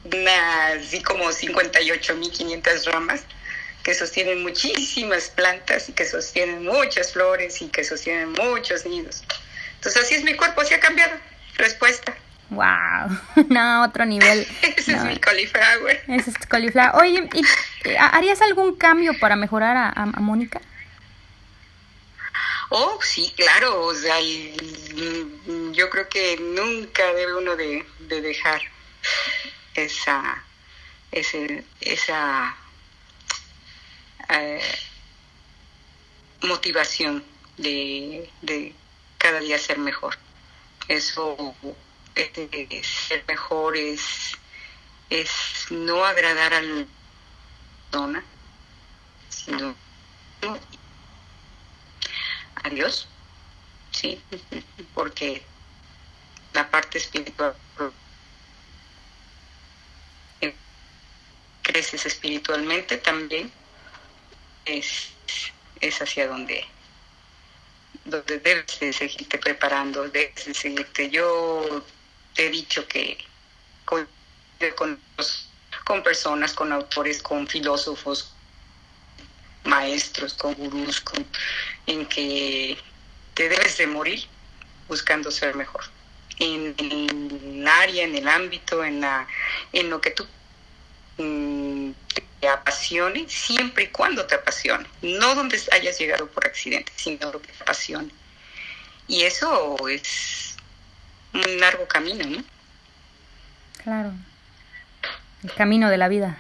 un, 0.05 0.13
una, 0.13 0.67
así 0.69 1.01
como 1.03 1.27
58.500 1.27 2.85
ramas 2.87 3.23
que 3.85 3.95
sostienen 3.95 4.43
muchísimas 4.43 5.31
plantas 5.31 5.89
y 5.89 5.93
que 5.93 6.05
sostienen 6.05 6.65
muchas 6.65 7.13
flores 7.13 7.61
y 7.63 7.69
que 7.69 7.85
sostienen 7.85 8.33
muchos 8.33 8.85
nidos. 8.85 9.23
Entonces 9.75 10.03
así 10.03 10.15
es 10.15 10.25
mi 10.25 10.35
cuerpo, 10.35 10.61
así 10.61 10.75
ha 10.75 10.81
cambiado. 10.81 11.17
Respuesta. 11.57 12.17
Wow, 12.53 13.09
no, 13.49 13.83
otro 13.85 14.05
nivel. 14.05 14.47
Ese 14.63 14.93
es 14.93 15.05
mi 15.05 15.17
cauliflower. 15.19 16.05
Ese 16.07 16.31
es 16.31 16.39
tu 16.39 16.47
cauliflower. 16.49 16.95
Oye, 16.97 17.29
eh, 17.85 17.97
¿harías 17.99 18.43
algún 18.43 18.77
cambio 18.77 19.19
para 19.19 19.37
mejorar 19.37 19.95
a, 19.97 20.07
Mónica? 20.21 20.61
Oh, 22.69 22.99
sí, 23.01 23.33
claro. 23.37 23.87
O 23.87 23.95
sea, 23.95 24.17
yo 24.21 25.89
creo 25.89 26.09
que 26.11 26.37
nunca 26.39 27.15
debe 27.15 27.37
uno 27.37 27.57
de, 27.57 27.87
dejar 28.01 28.61
esa, 29.75 30.45
ese, 31.11 31.65
esa 31.81 32.55
eh, 34.29 34.61
motivación 36.43 37.25
de, 37.57 38.31
de 38.43 38.75
cada 39.17 39.41
día 39.41 39.59
ser 39.59 39.79
mejor. 39.79 40.19
Eso 40.89 41.55
este, 42.15 42.83
ser 42.83 43.25
mejor 43.27 43.77
es, 43.77 44.37
no 45.71 46.05
agradar 46.05 46.55
a 46.55 46.63
la 46.63 46.87
persona, 47.91 48.25
sino 49.29 49.75
a 52.63 52.69
Dios, 52.71 53.09
sí, 53.93 54.21
porque 54.95 55.43
la 56.53 56.71
parte 56.71 56.99
espiritual 56.99 57.55
creces 61.63 62.05
espiritualmente 62.05 62.99
también 62.99 63.51
es, 64.65 65.09
es 65.81 66.03
hacia 66.03 66.27
donde 66.27 66.67
donde 68.05 68.39
debes 68.39 68.81
de 68.81 68.93
seguirte 68.93 69.39
preparando, 69.39 70.09
debes 70.09 70.45
de 70.45 70.55
seguirte. 70.55 71.11
Yo 71.11 71.85
te 72.35 72.47
he 72.47 72.51
dicho 72.51 72.87
que 72.89 73.19
con, 73.85 74.09
con, 75.85 76.03
personas, 76.03 76.53
con 76.53 76.73
autores, 76.73 77.23
con 77.23 77.47
filósofos, 77.47 78.33
maestros, 79.65 80.35
con 80.35 80.55
gurús, 80.55 81.03
en 81.87 82.07
que 82.07 82.79
te 83.35 83.49
debes 83.49 83.79
de 83.79 83.87
morir 83.87 84.27
buscando 84.89 85.31
ser 85.31 85.55
mejor. 85.55 85.85
En, 86.39 86.75
el 86.79 87.67
área, 87.67 88.05
en 88.05 88.17
el 88.17 88.27
ámbito, 88.27 88.85
en, 88.85 89.01
la, 89.01 89.27
en 89.73 89.91
lo 89.91 90.01
que 90.01 90.11
tú 90.11 90.27
mm, 91.19 91.91
te 92.41 92.49
apasione, 92.49 93.27
siempre 93.29 93.85
y 93.85 93.89
cuando 93.89 94.27
te 94.27 94.35
apasione. 94.35 94.87
No 95.03 95.35
donde 95.35 95.61
hayas 95.73 95.99
llegado 95.99 96.27
por 96.29 96.47
accidente, 96.47 96.93
sino 96.97 97.31
lo 97.31 97.41
que 97.41 97.53
te 97.53 97.63
apasione. 97.63 98.11
Y 99.07 99.23
eso 99.23 99.77
es 99.89 100.52
un 101.35 101.61
largo 101.61 101.87
camino, 101.87 102.25
¿no? 102.27 102.43
Claro. 103.83 104.13
El 105.43 105.53
camino 105.55 105.91
de 105.91 105.99
la 105.99 106.09
vida. 106.09 106.39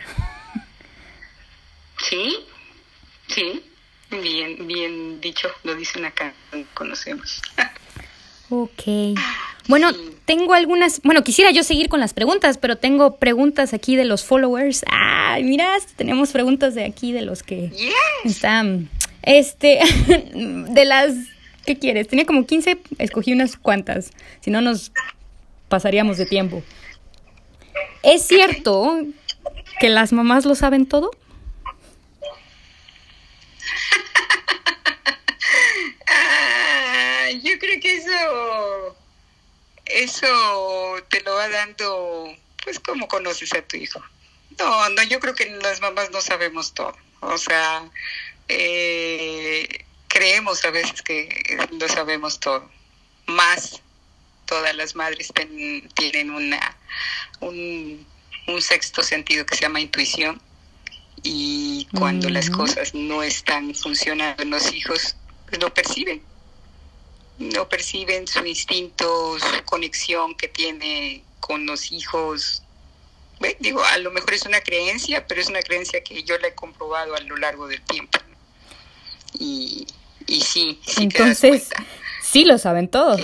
Sí, 2.09 2.47
sí. 3.29 3.65
Bien, 4.11 4.67
bien 4.67 5.21
dicho, 5.21 5.49
lo 5.65 5.75
dicen 5.75 6.05
acá, 6.05 6.35
conocemos. 6.75 7.41
Ok. 8.51 8.83
Bueno, 9.69 9.93
tengo 10.25 10.55
algunas, 10.55 11.01
bueno, 11.03 11.23
quisiera 11.23 11.53
yo 11.53 11.63
seguir 11.63 11.89
con 11.89 12.01
las 12.01 12.15
preguntas, 12.15 12.59
pero 12.59 12.79
tengo 12.79 13.19
preguntas 13.19 13.73
aquí 13.73 13.95
de 13.95 14.05
los 14.05 14.25
followers. 14.25 14.85
Ah, 14.91 15.39
mira, 15.41 15.77
tenemos 15.95 16.33
preguntas 16.33 16.75
de 16.75 16.85
aquí 16.85 17.13
de 17.13 17.23
los 17.23 17.45
que 17.45 17.71
están, 18.25 18.91
este, 19.23 19.79
de 20.35 20.85
las, 20.85 21.15
¿qué 21.65 21.79
quieres? 21.79 22.09
Tenía 22.09 22.27
como 22.27 22.47
15, 22.47 22.79
escogí 22.99 23.33
unas 23.33 23.57
cuantas, 23.57 24.11
si 24.41 24.51
no 24.51 24.61
nos 24.61 24.93
pasaríamos 25.69 26.19
de 26.19 26.27
tiempo. 26.27 26.63
¿Es 28.03 28.27
cierto 28.27 29.01
que 29.81 29.89
las 29.89 30.13
mamás 30.13 30.45
lo 30.45 30.55
saben 30.55 30.87
todo? 30.87 31.11
yo 37.43 37.59
creo 37.59 37.81
que 37.81 37.97
eso, 37.97 38.97
eso 39.87 40.97
te 41.09 41.23
lo 41.23 41.35
va 41.35 41.49
dando, 41.49 42.37
pues 42.63 42.79
como 42.81 43.09
conoces 43.09 43.53
a 43.55 43.63
tu 43.63 43.77
hijo. 43.77 44.03
No, 44.59 44.89
no, 44.91 45.03
yo 45.05 45.19
creo 45.21 45.35
que 45.35 45.47
las 45.63 45.81
mamás 45.81 46.11
no 46.11 46.21
sabemos 46.21 46.75
todo. 46.75 46.95
O 47.21 47.39
sea, 47.39 47.89
eh, 48.49 49.85
creemos 50.13 50.65
a 50.65 50.71
veces 50.71 51.01
que 51.03 51.67
lo 51.71 51.89
sabemos 51.89 52.39
todo. 52.39 52.71
Más 53.27 53.81
todas 54.47 54.77
las 54.77 54.95
madres 54.95 55.33
tienen 55.95 56.31
una 56.31 56.77
un, 57.41 58.07
sexto 58.61 59.03
sentido 59.03 59.47
que 59.47 59.55
se 59.57 59.63
llama 59.63 59.81
intuición 59.81 60.41
y 61.23 61.89
cuando 61.97 62.29
las 62.29 62.51
cosas 62.51 62.93
no 62.95 63.23
están 63.23 63.75
funcionando 63.75 64.43
en 64.43 64.51
los 64.51 64.73
hijos, 64.75 65.17
pues 65.49 65.61
lo 65.61 65.73
perciben 65.73 66.23
no 67.39 67.69
perciben 67.69 68.29
su 68.29 68.45
instinto, 68.45 69.39
su 69.39 69.65
conexión 69.65 70.35
que 70.37 70.49
tiene 70.49 71.25
con 71.41 71.67
los 71.67 71.91
hijos. 71.91 72.63
digo, 73.59 73.83
a 73.83 73.99
lo 73.99 74.11
mejor 74.11 74.35
es 74.35 74.45
una 74.45 74.61
creencia, 74.61 75.27
pero 75.27 75.41
es 75.41 75.49
una 75.49 75.63
creencia 75.63 76.05
que 76.05 76.23
yo 76.23 76.39
la 76.39 76.49
he 76.49 76.55
comprobado 76.55 77.15
a 77.15 77.21
lo 77.21 77.37
largo 77.37 77.67
del 77.67 77.81
tiempo. 77.83 78.19
Y, 79.39 79.87
y 80.33 80.41
sí, 80.41 80.81
Entonces, 80.97 81.69
sí 82.23 82.47
lo 82.47 82.57
saben 82.57 82.89
todos. 82.89 83.21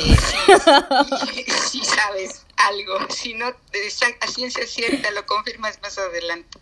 sí, 1.71 1.83
sabes 1.83 2.45
algo. 2.57 2.99
Si 3.09 3.33
no, 3.33 3.47
a 3.47 4.29
ciencia 4.29 4.67
cierta 4.67 5.11
lo 5.13 5.25
confirmas 5.25 5.81
más 5.81 5.97
adelante. 5.97 6.59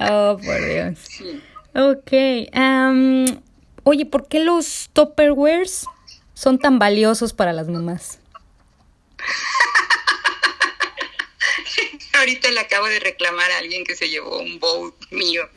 Oh, 0.00 0.38
por 0.42 0.64
Dios. 0.64 0.98
Sí. 1.08 1.42
Ok. 1.74 2.12
oye, 3.84 4.06
¿por 4.06 4.26
qué 4.28 4.40
los 4.40 4.90
Tupperwares 4.92 5.86
son 6.34 6.58
tan 6.58 6.78
valiosos 6.78 7.32
para 7.32 7.52
las 7.52 7.68
mamás? 7.68 8.18
Ahorita 12.18 12.50
le 12.50 12.60
acabo 12.60 12.86
de 12.86 13.00
reclamar 13.00 13.50
a 13.52 13.58
alguien 13.58 13.84
que 13.84 13.96
se 13.96 14.08
llevó 14.08 14.38
un 14.38 14.60
bowl 14.60 14.94
mío 15.10 15.48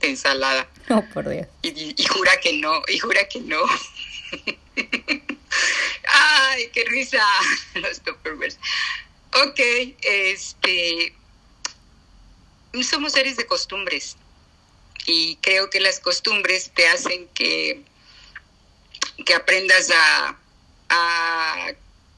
de 0.00 0.08
ensalada. 0.08 0.68
Oh, 0.92 1.04
por 1.14 1.28
Dios. 1.28 1.46
Y, 1.62 1.94
jura 2.04 2.40
que 2.40 2.54
no, 2.54 2.82
y 2.88 2.98
jura 2.98 3.28
que 3.28 3.38
no. 3.40 3.60
Ay, 6.08 6.68
qué 6.72 6.84
risa 6.86 7.24
los 7.74 8.00
Tupperwares. 8.00 8.58
Ok, 9.44 9.60
este, 10.02 11.14
somos 12.82 13.12
seres 13.12 13.36
de 13.36 13.46
costumbres 13.46 14.16
y 15.06 15.36
creo 15.36 15.70
que 15.70 15.78
las 15.78 16.00
costumbres 16.00 16.72
te 16.74 16.88
hacen 16.88 17.28
que 17.28 17.84
que 19.24 19.34
aprendas 19.34 19.90
a, 19.92 20.36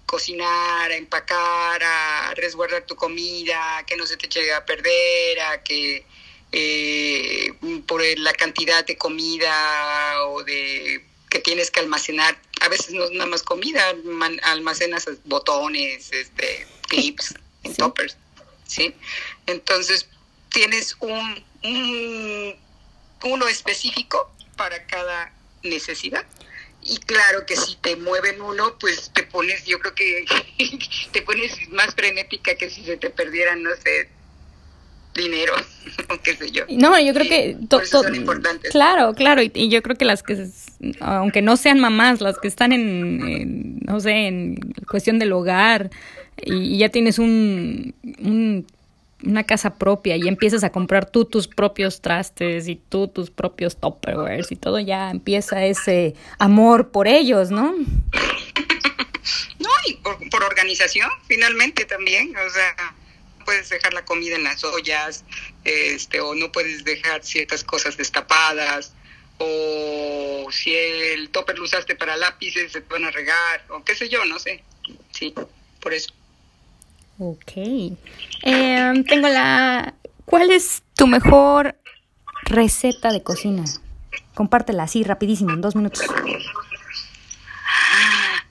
cocinar, 0.07 0.91
a 0.91 0.97
empacar, 0.97 1.83
a 1.83 2.35
resguardar 2.35 2.85
tu 2.85 2.95
comida, 2.97 3.83
que 3.87 3.97
no 3.97 4.07
se 4.07 4.19
te 4.19 4.29
llegue 4.29 4.53
a 4.53 4.65
perder, 4.65 5.41
a 5.41 5.63
que 5.63 6.05
eh, 6.53 7.53
por 7.87 8.03
la 8.19 8.33
cantidad 8.35 8.85
de 8.85 8.97
comida 8.97 10.27
o 10.27 10.45
de 10.45 11.05
que 11.31 11.41
tienes 11.41 11.71
que 11.71 11.81
almacenar, 11.81 12.39
a 12.61 12.69
veces 12.69 12.93
no 12.93 13.05
es 13.05 13.11
nada 13.13 13.27
más 13.27 13.43
comida, 13.43 13.95
almacenas 14.43 15.09
botones, 15.25 16.13
este, 16.13 16.67
clips, 16.89 17.35
en 17.65 17.75
toppers, 17.75 18.17
¿sí? 18.67 18.95
Entonces 19.47 20.07
tienes 20.51 20.95
un, 21.01 21.43
un 21.63 22.57
uno 23.25 23.49
específico 23.49 24.31
para 24.57 24.87
cada 24.87 25.33
necesidad. 25.63 26.27
Y 26.83 26.99
claro 26.99 27.47
que 27.47 27.57
si 27.57 27.77
te 27.77 27.95
mueven 27.97 28.43
uno, 28.43 28.77
pues 28.79 29.11
te 29.15 29.23
pones, 29.23 29.65
yo 29.65 29.79
creo 29.79 29.95
que 29.95 30.25
te 31.13 31.23
pones 31.23 31.69
más 31.71 31.95
frenética 31.95 32.57
que 32.57 32.69
si 32.71 32.85
se 32.85 32.97
te 32.97 33.11
perdieran, 33.11 33.63
no 33.63 33.71
sé, 33.77 34.09
dinero, 35.15 35.53
o 36.09 36.19
qué 36.23 36.37
sé 36.37 36.51
yo. 36.51 36.65
No, 36.69 36.99
yo 37.01 37.13
creo 37.15 37.29
que 37.29 37.57
todo 37.69 37.85
son 37.85 38.15
importantes. 38.15 38.71
Claro, 38.71 39.15
claro, 39.15 39.43
y, 39.43 39.69
yo 39.69 39.83
creo 39.83 39.97
que 39.97 40.05
las 40.05 40.23
que, 40.23 40.47
aunque 41.01 41.43
no 41.43 41.57
sean 41.57 41.81
mamás, 41.81 42.21
las 42.21 42.39
que 42.39 42.49
están 42.49 42.73
en, 42.73 43.81
no 43.81 44.01
sé, 44.01 44.27
en 44.27 44.57
cuestión 44.89 45.19
del 45.19 45.33
hogar, 45.33 45.91
y, 46.45 46.79
ya 46.79 46.89
tienes 46.89 47.19
un, 47.19 47.95
un 48.19 48.67
una 49.25 49.45
casa 49.45 49.75
propia 49.75 50.17
y 50.17 50.29
empiezas 50.29 50.65
a 50.65 50.71
comprar 50.71 51.09
tú 51.11 51.25
tus 51.25 51.49
propios 51.49 52.01
trastes 52.01 52.69
y 52.69 52.77
tú 52.77 53.09
tus 53.09 53.31
propios 53.31 53.77
topperwares 53.77 54.51
y 54.51 54.57
todo 54.57 54.79
ya 54.81 55.11
empieza 55.11 55.65
ese 55.65 56.15
amor 56.39 56.91
por 56.91 57.09
ellos, 57.09 57.51
¿no? 57.51 57.75
No, 59.59 59.69
y 59.87 59.95
por, 59.95 60.43
organización, 60.43 61.09
finalmente 61.29 61.85
también, 61.85 62.35
o 62.37 62.51
sea, 62.51 62.95
puedes 63.45 63.69
dejar 63.69 63.95
la 63.95 64.05
comida 64.05 64.37
en 64.37 64.45
las 64.45 64.65
ollas, 64.65 65.25
este, 65.65 66.21
o 66.21 66.35
no 66.35 66.53
puedes 66.53 66.85
dejar 66.85 67.25
ciertas 67.25 67.65
cosas 67.65 67.97
destapadas, 67.97 68.93
o 69.39 70.49
si 70.51 70.75
el 70.75 71.31
topper 71.31 71.59
lo 71.59 71.65
usaste 71.65 71.97
para 71.97 72.17
lápices, 72.17 72.73
se 72.73 72.81
te 72.81 72.93
van 72.93 73.05
a 73.05 73.11
regar, 73.11 73.65
o 73.69 73.83
qué 73.85 73.95
sé 73.95 74.09
yo, 74.09 74.25
no 74.25 74.39
sé. 74.39 74.63
Sí, 75.11 75.35
por 75.81 75.95
eso. 75.95 76.13
Ok. 77.19 77.53
Em, 78.43 79.05
tengo 79.05 79.29
la... 79.29 79.95
¿Cuál 80.25 80.51
es 80.51 80.83
tu 80.95 81.07
mejor 81.07 81.77
receta 82.45 83.13
de 83.13 83.23
cocina? 83.23 83.65
Compártela 84.35 84.85
así, 84.85 85.03
rapidísimo, 85.03 85.53
en 85.53 85.61
dos 85.61 85.77
minutos. 85.77 86.07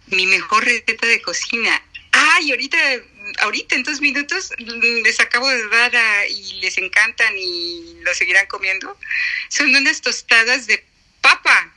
Mi 0.08 0.26
mejor 0.26 0.66
receta 0.66 1.08
de 1.08 1.22
cocina. 1.22 1.82
Ay, 2.12 2.52
ahorita, 2.52 2.78
ahorita 3.40 3.76
en 3.76 3.84
dos 3.84 4.02
minutos 4.02 4.52
les 4.58 5.20
acabo 5.20 5.48
de 5.50 5.68
dar 5.70 5.92
y 6.30 6.60
les 6.62 6.78
encantan 6.78 7.34
y 7.38 7.96
lo 8.02 8.14
seguirán 8.14 8.48
comiendo. 8.48 8.98
Son 9.50 9.74
unas 9.76 10.02
tostadas 10.02 10.68
de 10.68 10.84
papa. 11.22 11.74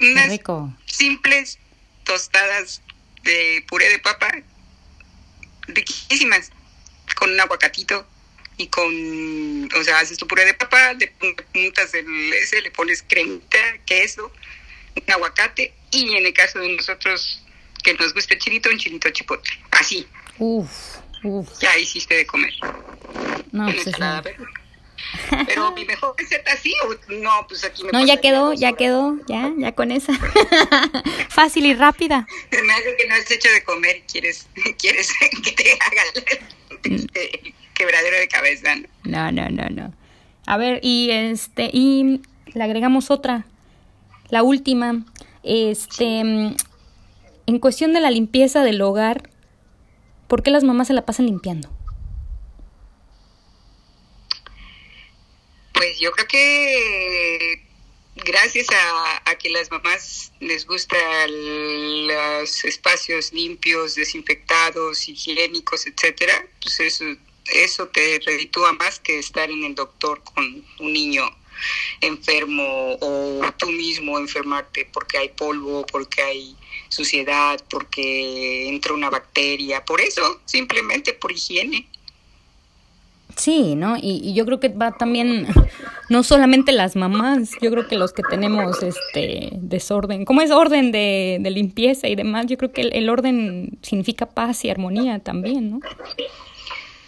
Unas 0.00 0.28
rico. 0.28 0.76
simples 0.86 1.58
tostadas 2.04 2.82
de 3.22 3.64
puré 3.68 3.88
de 3.88 3.98
papa 3.98 4.30
riquísimas, 5.68 6.50
con 7.16 7.30
un 7.30 7.40
aguacatito 7.40 8.06
y 8.56 8.68
con, 8.68 9.68
o 9.74 9.84
sea, 9.84 9.98
haces 9.98 10.18
tu 10.18 10.26
puré 10.26 10.44
de 10.44 10.54
papa, 10.54 10.94
le 10.94 11.08
puntas 11.08 11.92
el 11.94 12.32
ese, 12.34 12.62
le 12.62 12.70
pones 12.70 13.04
cremita, 13.06 13.58
queso, 13.84 14.32
un 14.94 15.12
aguacate 15.12 15.74
y 15.90 16.16
en 16.16 16.26
el 16.26 16.32
caso 16.32 16.58
de 16.60 16.70
nosotros 16.70 17.42
que 17.82 17.94
nos 17.94 18.14
gusta 18.14 18.34
el 18.34 18.40
chilito, 18.40 18.70
un 18.70 18.78
chilito 18.78 19.10
chipotle, 19.10 19.58
así. 19.72 20.06
Uf, 20.38 20.98
uf. 21.22 21.48
Ya 21.60 21.76
hiciste 21.78 22.14
de 22.14 22.26
comer. 22.26 22.52
No, 23.52 23.66
pues 23.66 23.96
pero 25.46 25.70
mi 25.72 25.84
mejor 25.84 26.14
receta 26.16 26.56
sí 26.56 26.72
o 26.84 27.14
no, 27.14 27.46
pues 27.48 27.64
aquí 27.64 27.84
me 27.84 27.92
No, 27.92 28.04
ya 28.04 28.20
quedó, 28.20 28.52
ya 28.52 28.72
quedó, 28.72 29.18
ya, 29.28 29.52
ya 29.56 29.72
con 29.72 29.90
esa. 29.90 30.12
Fácil 31.28 31.66
y 31.66 31.74
rápida. 31.74 32.26
Me 32.50 32.72
hace 32.72 32.96
que 32.96 33.06
no 33.06 33.14
has 33.14 33.30
hecho 33.30 33.48
de 33.50 33.62
comer 33.64 33.96
y 33.96 34.00
quieres, 34.02 34.48
quieres 34.78 35.10
que 35.44 35.52
te 35.52 35.72
haga 35.72 36.02
el, 36.84 37.54
quebradero 37.74 38.16
de 38.16 38.28
cabeza. 38.28 38.74
¿no? 39.04 39.32
no, 39.32 39.50
no, 39.50 39.68
no, 39.70 39.94
A 40.46 40.56
ver, 40.56 40.80
y 40.82 41.10
este, 41.10 41.70
y 41.72 42.20
le 42.52 42.64
agregamos 42.64 43.10
otra, 43.10 43.46
la 44.28 44.42
última. 44.42 45.04
Este, 45.42 46.20
en 46.20 47.58
cuestión 47.60 47.92
de 47.92 48.00
la 48.00 48.10
limpieza 48.10 48.64
del 48.64 48.82
hogar, 48.82 49.30
¿por 50.28 50.42
qué 50.42 50.50
las 50.50 50.64
mamás 50.64 50.88
se 50.88 50.94
la 50.94 51.04
pasan 51.04 51.26
limpiando? 51.26 51.70
Pues 55.72 55.98
yo 55.98 56.10
creo 56.12 56.26
que 56.26 57.66
gracias 58.24 58.66
a, 59.24 59.34
que 59.36 59.50
las 59.50 59.70
mamás 59.70 60.32
les 60.40 60.66
gustan 60.66 61.30
los 62.06 62.64
espacios 62.64 63.32
limpios, 63.32 63.94
desinfectados, 63.94 65.08
higiénicos, 65.08 65.86
etcétera, 65.86 66.46
pues 66.62 66.80
eso, 66.80 67.04
eso 67.52 67.88
te 67.88 68.20
reditúa 68.24 68.72
más 68.72 68.98
que 69.00 69.18
estar 69.18 69.50
en 69.50 69.64
el 69.64 69.74
doctor 69.74 70.22
con 70.24 70.64
un 70.78 70.92
niño 70.92 71.24
enfermo 72.00 72.96
o 73.00 73.40
tú 73.58 73.70
mismo 73.70 74.18
enfermarte 74.18 74.88
porque 74.92 75.18
hay 75.18 75.28
polvo, 75.30 75.86
porque 75.86 76.22
hay 76.22 76.56
suciedad, 76.88 77.60
porque 77.68 78.68
entra 78.68 78.94
una 78.94 79.10
bacteria, 79.10 79.84
por 79.84 80.00
eso, 80.00 80.40
simplemente 80.44 81.12
por 81.12 81.32
higiene. 81.32 81.86
Sí, 83.36 83.74
¿no? 83.74 83.96
Y, 84.00 84.32
yo 84.32 84.46
creo 84.46 84.60
que 84.60 84.70
va 84.70 84.92
también, 84.92 85.46
no 86.08 86.22
solamente 86.22 86.72
las 86.72 86.96
mamás, 86.96 87.50
yo 87.60 87.70
creo 87.70 87.86
que 87.86 87.96
los 87.96 88.12
que 88.14 88.22
tenemos 88.22 88.82
este 88.82 89.50
desorden, 89.52 90.24
como 90.24 90.40
es 90.40 90.50
orden 90.50 90.90
de, 90.90 91.38
limpieza 91.44 92.08
y 92.08 92.14
demás, 92.14 92.46
yo 92.46 92.56
creo 92.56 92.72
que 92.72 92.82
el, 92.82 93.08
orden 93.10 93.78
significa 93.82 94.26
paz 94.26 94.64
y 94.64 94.70
armonía 94.70 95.18
también, 95.18 95.70
¿no? 95.70 95.80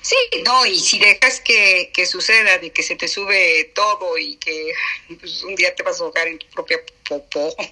Sí, 0.08 0.16
no, 0.42 0.64
y 0.64 0.78
si 0.78 0.98
dejas 0.98 1.38
que, 1.40 1.90
que, 1.92 2.06
suceda, 2.06 2.56
de 2.56 2.70
que 2.70 2.82
se 2.82 2.96
te 2.96 3.08
sube 3.08 3.70
todo 3.74 4.16
y 4.16 4.36
que 4.36 4.72
pues, 5.20 5.44
un 5.44 5.54
día 5.54 5.74
te 5.74 5.82
vas 5.82 6.00
a 6.00 6.04
ahogar 6.04 6.26
en 6.26 6.38
tu 6.38 6.46
propia 6.46 6.78
popó. 7.06 7.54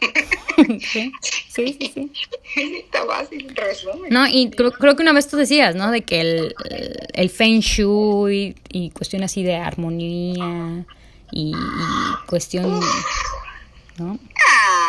Sí, 0.83 1.79
sí, 1.81 1.91
sí. 1.95 2.13
Está 2.85 3.07
fácil, 3.07 3.55
resumen. 3.57 4.13
No, 4.13 4.27
y 4.27 4.51
creo, 4.51 4.71
creo, 4.73 4.97
que 4.97 5.03
una 5.03 5.15
vez 5.15 5.29
tú 5.29 5.39
decías, 5.39 5.75
¿no? 5.75 5.91
De 5.91 6.03
que 6.03 6.21
el, 6.21 6.55
el 7.15 7.31
feng 7.31 7.61
shui 7.61 8.55
y, 8.69 8.91
cuestión 8.91 9.23
así 9.23 9.43
de 9.43 9.57
armonía 9.57 10.85
y, 11.33 11.53
y 11.53 12.27
cuestión, 12.27 12.81
¿no? 13.97 14.19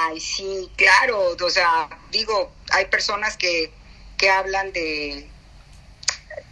Ay, 0.10 0.20
sí, 0.20 0.70
claro, 0.76 1.38
o 1.42 1.50
sea, 1.50 1.88
digo, 2.12 2.52
hay 2.72 2.86
personas 2.88 3.38
que, 3.38 3.72
que 4.18 4.30
hablan 4.30 4.74
de 4.74 5.30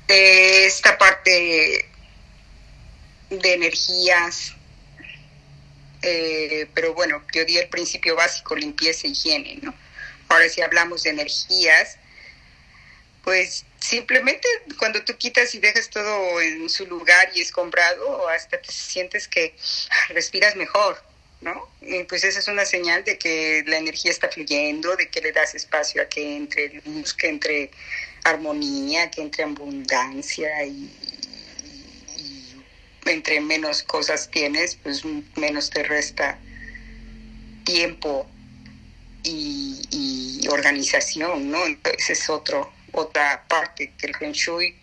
de 0.08 0.66
esta 0.66 0.98
parte 0.98 1.86
de 3.30 3.54
energías, 3.54 4.54
eh, 6.02 6.68
pero 6.74 6.94
bueno, 6.94 7.24
yo 7.34 7.46
di 7.46 7.58
el 7.58 7.68
principio 7.70 8.16
básico, 8.16 8.56
limpieza, 8.56 9.08
higiene, 9.08 9.60
¿no? 9.62 9.74
Ahora 10.30 10.48
si 10.50 10.62
hablamos 10.62 11.04
de 11.04 11.12
energías, 11.12 11.98
pues 13.24 13.66
simplemente 13.80 14.48
cuando 14.78 15.04
tú 15.04 15.18
quitas 15.18 15.56
y 15.56 15.60
dejas 15.60 15.90
todo 15.90 16.40
en 16.42 16.70
su 16.70 16.86
lugar 16.86 17.32
y 17.34 17.42
es 17.42 17.52
comprado, 17.52 18.30
hasta 18.30 18.62
te 18.62 18.72
sientes 18.72 19.28
que 19.28 19.56
respiras 20.10 20.56
mejor, 20.56 21.02
¿no? 21.42 21.68
Y 21.82 22.04
pues 22.04 22.24
esa 22.24 22.40
es 22.40 22.48
una 22.48 22.66
señal 22.66 23.04
de 23.04 23.18
que 23.18 23.64
la 23.66 23.78
energía 23.78 24.12
está 24.12 24.30
fluyendo, 24.30 24.96
de 24.96 25.10
que 25.10 25.22
le 25.22 25.32
das 25.32 25.56
espacio 25.56 26.04
a 26.04 26.06
que 26.06 26.36
entre 26.36 26.82
luz, 26.86 27.14
que 27.16 27.28
entre 27.30 27.72
armonía, 28.26 29.10
que 29.12 29.22
entre 29.22 29.44
abundancia 29.44 30.66
y, 30.66 30.92
entre 33.06 33.40
menos 33.40 33.84
cosas 33.84 34.30
tienes, 34.32 34.76
pues 34.76 35.04
menos 35.36 35.70
te 35.70 35.84
resta 35.84 36.38
tiempo 37.64 38.28
y, 39.24 40.48
organización, 40.52 41.50
¿no? 41.50 41.66
Entonces 41.66 42.12
es 42.12 42.30
otro, 42.30 42.72
otra 42.92 43.46
parte 43.48 43.92
que 43.98 44.06
el 44.08 44.16
Feng 44.16 44.32
Shui 44.32 44.76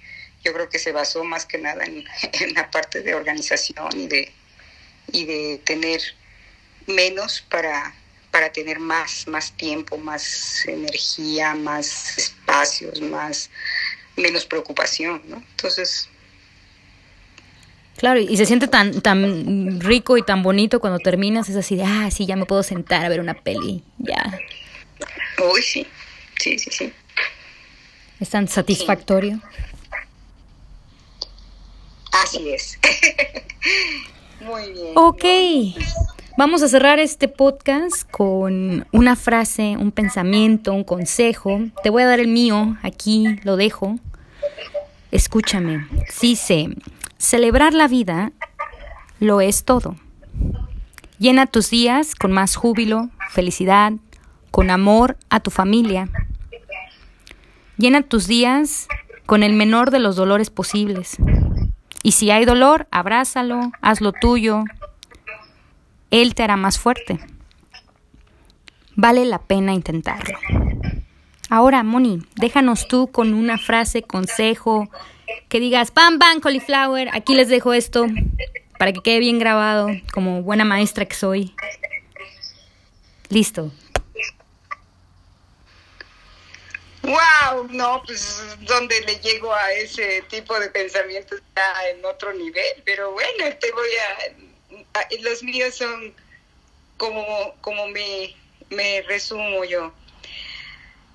yo 0.43 0.53
creo 0.53 0.68
que 0.68 0.80
se 0.80 0.90
basó 0.90 1.22
más 1.22 1.47
que 1.47 1.59
nada 1.59 1.84
en, 1.84 2.05
en 2.32 2.55
la 2.55 2.68
parte 2.68 3.01
de 3.01 3.14
organización 3.14 3.88
y 3.99 4.09
de, 4.09 4.32
y 5.12 5.24
de 5.24 5.61
tener 5.64 6.01
menos 6.86 7.43
para 7.43 7.95
para 8.32 8.51
tener 8.51 8.80
más, 8.80 9.28
más 9.28 9.53
tiempo, 9.53 9.99
más 9.99 10.66
energía, 10.66 11.55
más 11.55 12.34
espacios, 12.53 13.01
más 13.01 13.51
menos 14.17 14.45
preocupación, 14.45 15.23
¿no? 15.27 15.37
Entonces, 15.37 16.09
Claro, 17.97 18.19
y 18.19 18.37
se 18.37 18.47
siente 18.47 18.67
tan, 18.67 19.01
tan 19.01 19.81
rico 19.81 20.17
y 20.17 20.23
tan 20.23 20.43
bonito 20.43 20.81
cuando 20.81 20.99
terminas, 20.99 21.49
es 21.49 21.55
así 21.55 21.77
de, 21.77 21.85
ah, 21.85 22.11
sí, 22.11 22.27
ya 22.27 22.35
me 22.35 22.47
puedo 22.47 22.65
sentar 22.65 23.05
a 23.05 23.09
ver 23.09 23.21
una 23.21 23.35
peli, 23.35 23.85
ya. 23.99 24.41
Uy, 25.53 25.63
sí, 25.63 25.87
sí, 26.41 26.59
sí, 26.59 26.71
sí. 26.73 26.93
Es 28.19 28.31
tan 28.31 28.49
satisfactorio. 28.49 29.41
Así 32.11 32.51
es. 32.51 32.79
Muy 34.41 34.73
bien. 34.73 34.93
Ok. 34.97 35.25
Vamos 36.39 36.62
a 36.62 36.68
cerrar 36.68 36.99
este 36.99 37.28
podcast 37.28 38.11
con 38.11 38.87
una 38.91 39.16
frase, 39.16 39.76
un 39.78 39.93
pensamiento, 39.93 40.72
un 40.72 40.83
consejo. 40.83 41.61
Te 41.83 41.91
voy 41.91 42.05
a 42.05 42.07
dar 42.07 42.20
el 42.20 42.28
mío, 42.28 42.78
aquí 42.83 43.37
lo 43.45 43.57
dejo. 43.57 43.97
Escúchame. 45.11 45.87
Dice, 46.22 46.68
celebrar 47.18 47.74
la 47.74 47.87
vida 47.87 48.33
lo 49.20 49.43
es 49.43 49.64
todo. 49.64 49.97
Llena 51.18 51.47
tus 51.47 51.68
días 51.68 52.14
con 52.14 52.33
más 52.33 52.57
júbilo, 52.57 53.11
felicidad, 53.30 53.93
con 54.51 54.70
amor 54.70 55.18
a 55.28 55.41
tu 55.41 55.51
familia. 55.51 56.09
Llena 57.76 58.01
tus 58.01 58.26
días 58.26 58.89
con 59.26 59.43
el 59.43 59.53
menor 59.53 59.91
de 59.91 59.99
los 59.99 60.16
dolores 60.16 60.49
posibles. 60.49 61.18
Y 62.03 62.12
si 62.12 62.30
hay 62.30 62.47
dolor, 62.47 62.89
abrázalo, 62.91 63.70
hazlo 63.83 64.12
tuyo, 64.12 64.64
él 66.13 66.37
te 66.37 66.45
hará 66.45 66.57
más 66.57 66.79
fuerte. 66.79 67.19
Vale 68.95 69.25
la 69.25 69.41
pena 69.41 69.73
intentarlo. 69.73 70.39
Ahora, 71.49 71.83
Moni, 71.83 72.23
déjanos 72.37 72.87
tú 72.87 73.11
con 73.11 73.35
una 73.35 73.59
frase, 73.59 74.03
consejo, 74.03 74.89
que 75.49 75.59
digas, 75.59 75.91
pam, 75.91 76.19
pam, 76.19 76.41
cauliflower, 76.41 77.09
aquí 77.13 77.35
les 77.35 77.49
dejo 77.49 77.73
esto, 77.73 78.07
para 78.79 78.93
que 78.93 79.01
quede 79.01 79.19
bien 79.19 79.39
grabado, 79.39 79.89
como 80.13 80.43
buena 80.43 80.65
maestra 80.65 81.07
que 81.07 81.15
soy. 81.15 81.55
Listo. 83.29 83.73
Wow, 87.03 87.69
no, 87.71 88.03
pues 88.07 88.57
donde 88.61 89.01
le 89.01 89.17
llego 89.17 89.53
a 89.53 89.73
ese 89.73 90.23
tipo 90.29 90.59
de 90.61 90.69
pensamiento 90.69 91.35
está 91.35 91.89
en 91.89 92.05
otro 92.05 92.33
nivel, 92.33 92.83
pero 92.85 93.13
bueno, 93.13 93.45
te 93.59 93.73
voy 93.73 93.89
a 93.89 94.52
los 95.22 95.43
míos 95.43 95.74
son 95.74 96.14
como, 96.97 97.55
como 97.61 97.88
me, 97.88 98.34
me 98.70 99.03
resumo 99.03 99.64
yo. 99.64 99.93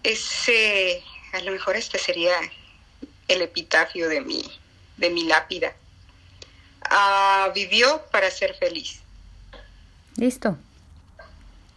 Ese, 0.03 1.03
a 1.34 1.39
lo 1.41 1.51
mejor 1.51 1.75
este 1.75 1.97
sería 1.97 2.36
el 3.28 3.41
epitafio 3.41 4.09
de 4.09 4.21
mi, 4.21 4.43
de 4.97 5.09
mi 5.09 5.23
lápida. 5.23 5.73
Ah, 6.89 7.51
vivió 7.53 8.03
para 8.11 8.32
ser 8.32 8.55
feliz. 8.55 9.01
Listo. 10.15 10.57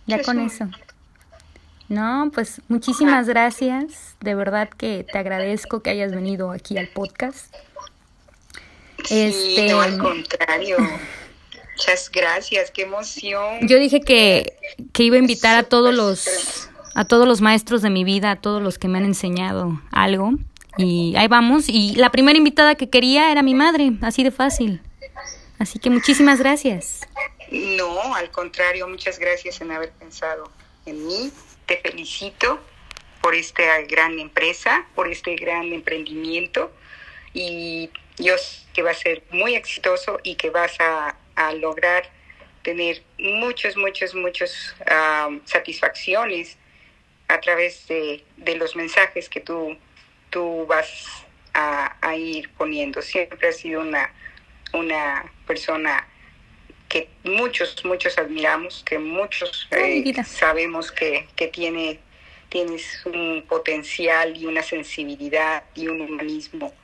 Ya 0.06 0.22
con 0.22 0.40
eso. 0.40 0.68
No, 1.88 2.30
pues 2.32 2.60
muchísimas 2.68 3.26
gracias. 3.28 4.16
De 4.20 4.34
verdad 4.34 4.68
que 4.68 5.04
te 5.04 5.18
agradezco 5.18 5.82
que 5.82 5.90
hayas 5.90 6.12
venido 6.12 6.52
aquí 6.52 6.78
al 6.78 6.88
podcast. 6.88 7.54
Sí, 9.04 9.56
este... 9.56 9.72
no, 9.72 9.80
al 9.80 9.98
contrario. 9.98 10.76
Muchas 11.72 12.10
gracias, 12.10 12.70
qué 12.70 12.82
emoción. 12.82 13.66
Yo 13.66 13.78
dije 13.78 14.00
que, 14.00 14.56
que 14.92 15.02
iba 15.04 15.16
a 15.16 15.18
invitar 15.18 15.56
a 15.56 15.62
todos 15.62 15.94
los 15.94 16.68
a 16.94 17.04
todos 17.04 17.26
los 17.26 17.40
maestros 17.40 17.82
de 17.82 17.90
mi 17.90 18.04
vida, 18.04 18.32
a 18.32 18.36
todos 18.36 18.62
los 18.62 18.78
que 18.78 18.88
me 18.88 18.98
han 18.98 19.04
enseñado 19.04 19.80
algo. 19.92 20.32
Y 20.76 21.14
ahí 21.16 21.28
vamos. 21.28 21.68
Y 21.68 21.94
la 21.96 22.10
primera 22.10 22.36
invitada 22.36 22.74
que 22.74 22.90
quería 22.90 23.30
era 23.30 23.42
mi 23.42 23.54
madre, 23.54 23.92
así 24.02 24.22
de 24.22 24.30
fácil. 24.30 24.80
Así 25.58 25.78
que 25.78 25.90
muchísimas 25.90 26.38
gracias. 26.38 27.06
No, 27.50 28.14
al 28.14 28.30
contrario, 28.30 28.88
muchas 28.88 29.18
gracias 29.18 29.60
en 29.60 29.72
haber 29.72 29.90
pensado 29.92 30.50
en 30.86 31.06
mí. 31.06 31.30
Te 31.66 31.78
felicito 31.78 32.60
por 33.20 33.34
esta 33.34 33.80
gran 33.82 34.18
empresa, 34.18 34.86
por 34.94 35.08
este 35.08 35.36
gran 35.36 35.72
emprendimiento. 35.72 36.72
Y 37.34 37.90
yo 38.16 38.34
que 38.72 38.82
va 38.82 38.92
a 38.92 38.94
ser 38.94 39.24
muy 39.30 39.54
exitoso 39.54 40.18
y 40.22 40.36
que 40.36 40.50
vas 40.50 40.72
a 40.80 41.16
a 41.40 41.54
lograr 41.54 42.04
tener 42.62 43.02
muchos, 43.18 43.76
muchos, 43.76 44.14
muchos 44.14 44.74
satisfacciones 45.44 46.58
a 47.28 47.40
través 47.40 47.86
de, 47.88 48.22
los 48.56 48.76
mensajes 48.76 49.28
que 49.28 49.40
tú, 49.40 49.76
tú 50.28 50.66
vas 50.66 51.24
a, 51.54 52.16
ir 52.16 52.50
poniendo. 52.58 53.00
Siempre 53.00 53.48
has 53.48 53.56
sido 53.56 53.80
una, 53.80 54.12
una 54.74 55.32
persona 55.46 56.06
que 56.88 57.08
muchos, 57.24 57.82
muchos 57.84 58.18
admiramos, 58.18 58.82
que 58.84 58.98
muchos 58.98 59.68
eh, 59.70 60.12
sabemos 60.24 60.90
que, 60.92 61.28
que 61.36 61.46
tiene, 61.46 62.00
tienes 62.48 63.06
un 63.06 63.44
potencial 63.48 64.36
y 64.36 64.44
una 64.44 64.62
sensibilidad 64.62 65.64
y 65.74 65.86
un 65.86 66.00
humanismo 66.02 66.74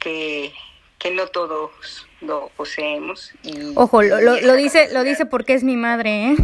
que, 0.00 0.52
que 0.98 1.10
no 1.10 1.28
todos 1.28 2.07
lo 2.20 2.50
poseemos. 2.56 3.32
Y, 3.42 3.72
Ojo, 3.76 4.02
lo, 4.02 4.20
lo, 4.20 4.56
dice 4.56 4.88
lo 4.92 5.04
dice 5.04 5.26
porque 5.26 5.54
es 5.54 5.62
mi 5.62 5.76
madre, 5.76 6.32
¿eh? 6.32 6.36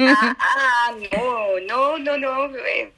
Ah, 0.00 0.36
ah, 0.38 0.94
no, 1.12 1.60
no, 1.60 1.98
no, 1.98 2.18
no. 2.18 2.56
Eh, 2.56 2.92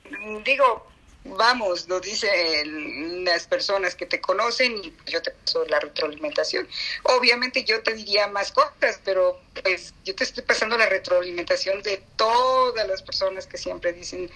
digo, 0.45 0.86
vamos, 1.24 1.88
lo 1.88 2.01
dicen 2.01 3.24
las 3.24 3.47
personas 3.47 3.95
que 3.95 4.07
te 4.07 4.20
conocen 4.20 4.76
y 4.84 4.95
yo 5.11 5.20
te 5.20 5.32
paso 5.32 5.64
la 5.66 5.80
retroalimentación. 5.80 6.68
Obviamente 7.05 7.64
yo 7.64 7.82
te 7.82 7.95
diría 7.95 8.28
más 8.28 8.53
cosas, 8.53 9.01
pero 9.05 9.41
pues 9.62 9.95
yo 10.05 10.14
te 10.14 10.24
estoy 10.24 10.45
pasando 10.45 10.78
la 10.78 10.86
retroalimentación 10.86 11.82
de 11.82 12.03
todas 12.16 12.86
las 12.86 13.03
personas 13.03 13.47
que 13.47 13.59
siempre 13.59 13.93
dicen, 13.93 14.30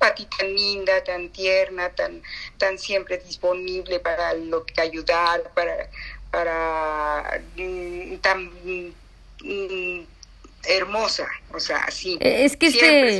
a 0.00 0.14
ti 0.14 0.26
tan 0.26 0.54
linda, 0.54 1.04
tan 1.04 1.28
tierna, 1.30 1.90
tan, 1.90 2.22
tan 2.58 2.78
siempre 2.78 3.18
disponible 3.18 4.00
para 4.00 4.34
lo 4.34 4.64
que 4.64 4.80
ayudar, 4.80 5.50
para, 5.54 5.90
para 6.30 7.40
mm, 7.56 8.16
tan 8.16 8.44
mm, 8.44 10.00
hermosa, 10.64 11.26
o 11.52 11.60
sea, 11.60 11.90
sí. 11.90 12.18
Eh, 12.20 12.44
es 12.44 12.56
que 12.56 12.66
este, 12.68 13.16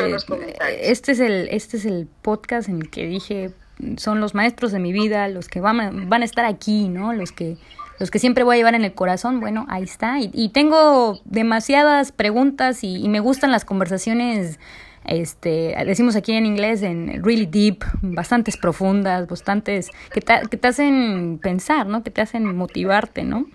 este 0.90 1.12
es 1.12 1.20
el, 1.20 1.48
este 1.50 1.76
es 1.76 1.84
el 1.84 2.08
podcast 2.22 2.68
en 2.68 2.82
el 2.82 2.90
que 2.90 3.06
dije 3.06 3.52
son 3.96 4.20
los 4.20 4.34
maestros 4.34 4.72
de 4.72 4.78
mi 4.78 4.92
vida, 4.92 5.28
los 5.28 5.48
que 5.48 5.60
van 5.60 5.80
a, 5.80 5.90
van 5.92 6.22
a 6.22 6.24
estar 6.24 6.44
aquí, 6.44 6.88
¿no? 6.88 7.12
Los 7.12 7.32
que 7.32 7.56
los 7.98 8.10
que 8.10 8.18
siempre 8.18 8.44
voy 8.44 8.54
a 8.54 8.56
llevar 8.56 8.74
en 8.74 8.84
el 8.84 8.94
corazón, 8.94 9.40
bueno, 9.40 9.66
ahí 9.68 9.82
está. 9.82 10.16
Y, 10.20 10.48
tengo 10.48 11.20
demasiadas 11.26 12.12
preguntas 12.12 12.82
y, 12.82 13.06
me 13.10 13.20
gustan 13.20 13.52
las 13.52 13.66
conversaciones, 13.66 14.58
este, 15.04 15.74
decimos 15.86 16.16
aquí 16.16 16.32
en 16.32 16.46
inglés, 16.46 16.82
en 16.82 17.22
really 17.24 17.46
deep, 17.46 17.84
bastantes 18.02 18.56
profundas, 18.56 19.26
bastantes, 19.26 19.90
que 20.12 20.20
te, 20.20 20.40
que 20.50 20.56
te 20.56 20.68
hacen 20.68 21.38
pensar, 21.42 21.86
¿no? 21.86 22.02
Que 22.02 22.10
te 22.10 22.20
hacen 22.20 22.56
motivarte, 22.56 23.24
¿no? 23.24 23.46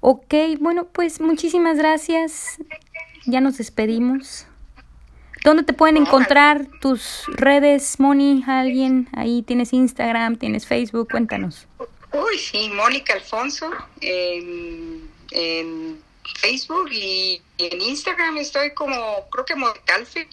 Ok, 0.00 0.34
bueno, 0.60 0.86
pues 0.86 1.20
muchísimas 1.20 1.78
gracias 1.78 2.58
ya 3.26 3.40
nos 3.40 3.58
despedimos. 3.58 4.46
¿Dónde 5.44 5.62
te 5.62 5.72
pueden 5.72 5.96
encontrar 5.96 6.66
tus 6.80 7.24
redes, 7.28 8.00
Moni? 8.00 8.42
¿Alguien 8.46 9.08
ahí? 9.12 9.42
¿Tienes 9.42 9.72
Instagram? 9.72 10.36
¿Tienes 10.36 10.66
Facebook? 10.66 11.08
Cuéntanos. 11.10 11.66
Uy, 12.12 12.38
sí, 12.38 12.70
Mónica 12.70 13.14
Alfonso 13.14 13.70
en, 14.00 15.08
Facebook 16.40 16.88
y, 16.90 17.40
en 17.58 17.80
Instagram 17.80 18.38
estoy 18.38 18.72
como, 18.74 19.28
creo 19.30 19.44
que 19.44 19.54
Modecalfe. 19.54 20.28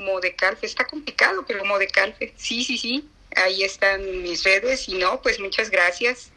Modecalfe, 0.00 0.66
está 0.66 0.86
complicado, 0.86 1.44
pero 1.46 1.64
Modecalfe. 1.64 2.34
Sí, 2.36 2.64
sí, 2.64 2.78
sí, 2.78 3.08
ahí 3.36 3.62
están 3.62 4.22
mis 4.22 4.42
redes 4.44 4.88
y 4.88 4.94
no, 4.94 5.20
pues 5.22 5.38
muchas 5.38 5.70
gracias. 5.70 6.30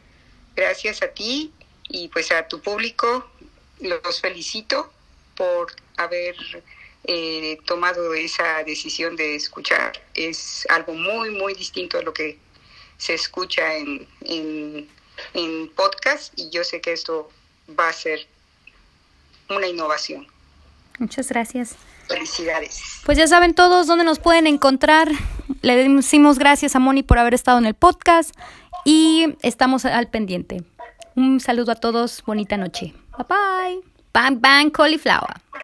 Gracias 0.55 1.01
a 1.01 1.07
ti 1.07 1.51
y 1.89 2.09
pues 2.09 2.31
a 2.31 2.47
tu 2.47 2.61
público. 2.61 3.27
Los 3.79 4.21
felicito 4.21 4.91
por 5.35 5.73
haber 5.97 6.35
eh, 7.05 7.57
tomado 7.65 8.13
esa 8.13 8.63
decisión 8.63 9.15
de 9.15 9.35
escuchar. 9.35 10.01
Es 10.13 10.65
algo 10.69 10.93
muy, 10.93 11.31
muy 11.31 11.53
distinto 11.53 11.97
a 11.97 12.01
lo 12.01 12.13
que 12.13 12.37
se 12.97 13.15
escucha 13.15 13.75
en, 13.75 14.07
en, 14.21 14.87
en 15.33 15.69
podcast 15.69 16.33
y 16.37 16.49
yo 16.49 16.63
sé 16.63 16.79
que 16.81 16.93
esto 16.93 17.29
va 17.77 17.89
a 17.89 17.93
ser 17.93 18.27
una 19.49 19.67
innovación. 19.67 20.27
Muchas 20.99 21.29
gracias. 21.29 21.75
Felicidades. 22.07 23.01
Pues 23.05 23.17
ya 23.17 23.27
saben 23.27 23.53
todos 23.53 23.87
dónde 23.87 24.03
nos 24.03 24.19
pueden 24.19 24.47
encontrar. 24.47 25.09
Le 25.61 25.75
decimos 25.75 26.39
gracias 26.39 26.75
a 26.75 26.79
Moni 26.79 27.03
por 27.03 27.19
haber 27.19 27.33
estado 27.33 27.57
en 27.57 27.65
el 27.65 27.73
podcast 27.73 28.35
y 28.85 29.35
estamos 29.41 29.85
al 29.85 30.07
pendiente. 30.07 30.63
Un 31.15 31.39
saludo 31.39 31.71
a 31.71 31.75
todos, 31.75 32.23
bonita 32.25 32.57
noche. 32.57 32.93
Bye 33.17 33.25
bye. 33.27 33.93
Bang 34.13 34.39
Bang 34.39 34.71
Cauliflower. 34.71 35.41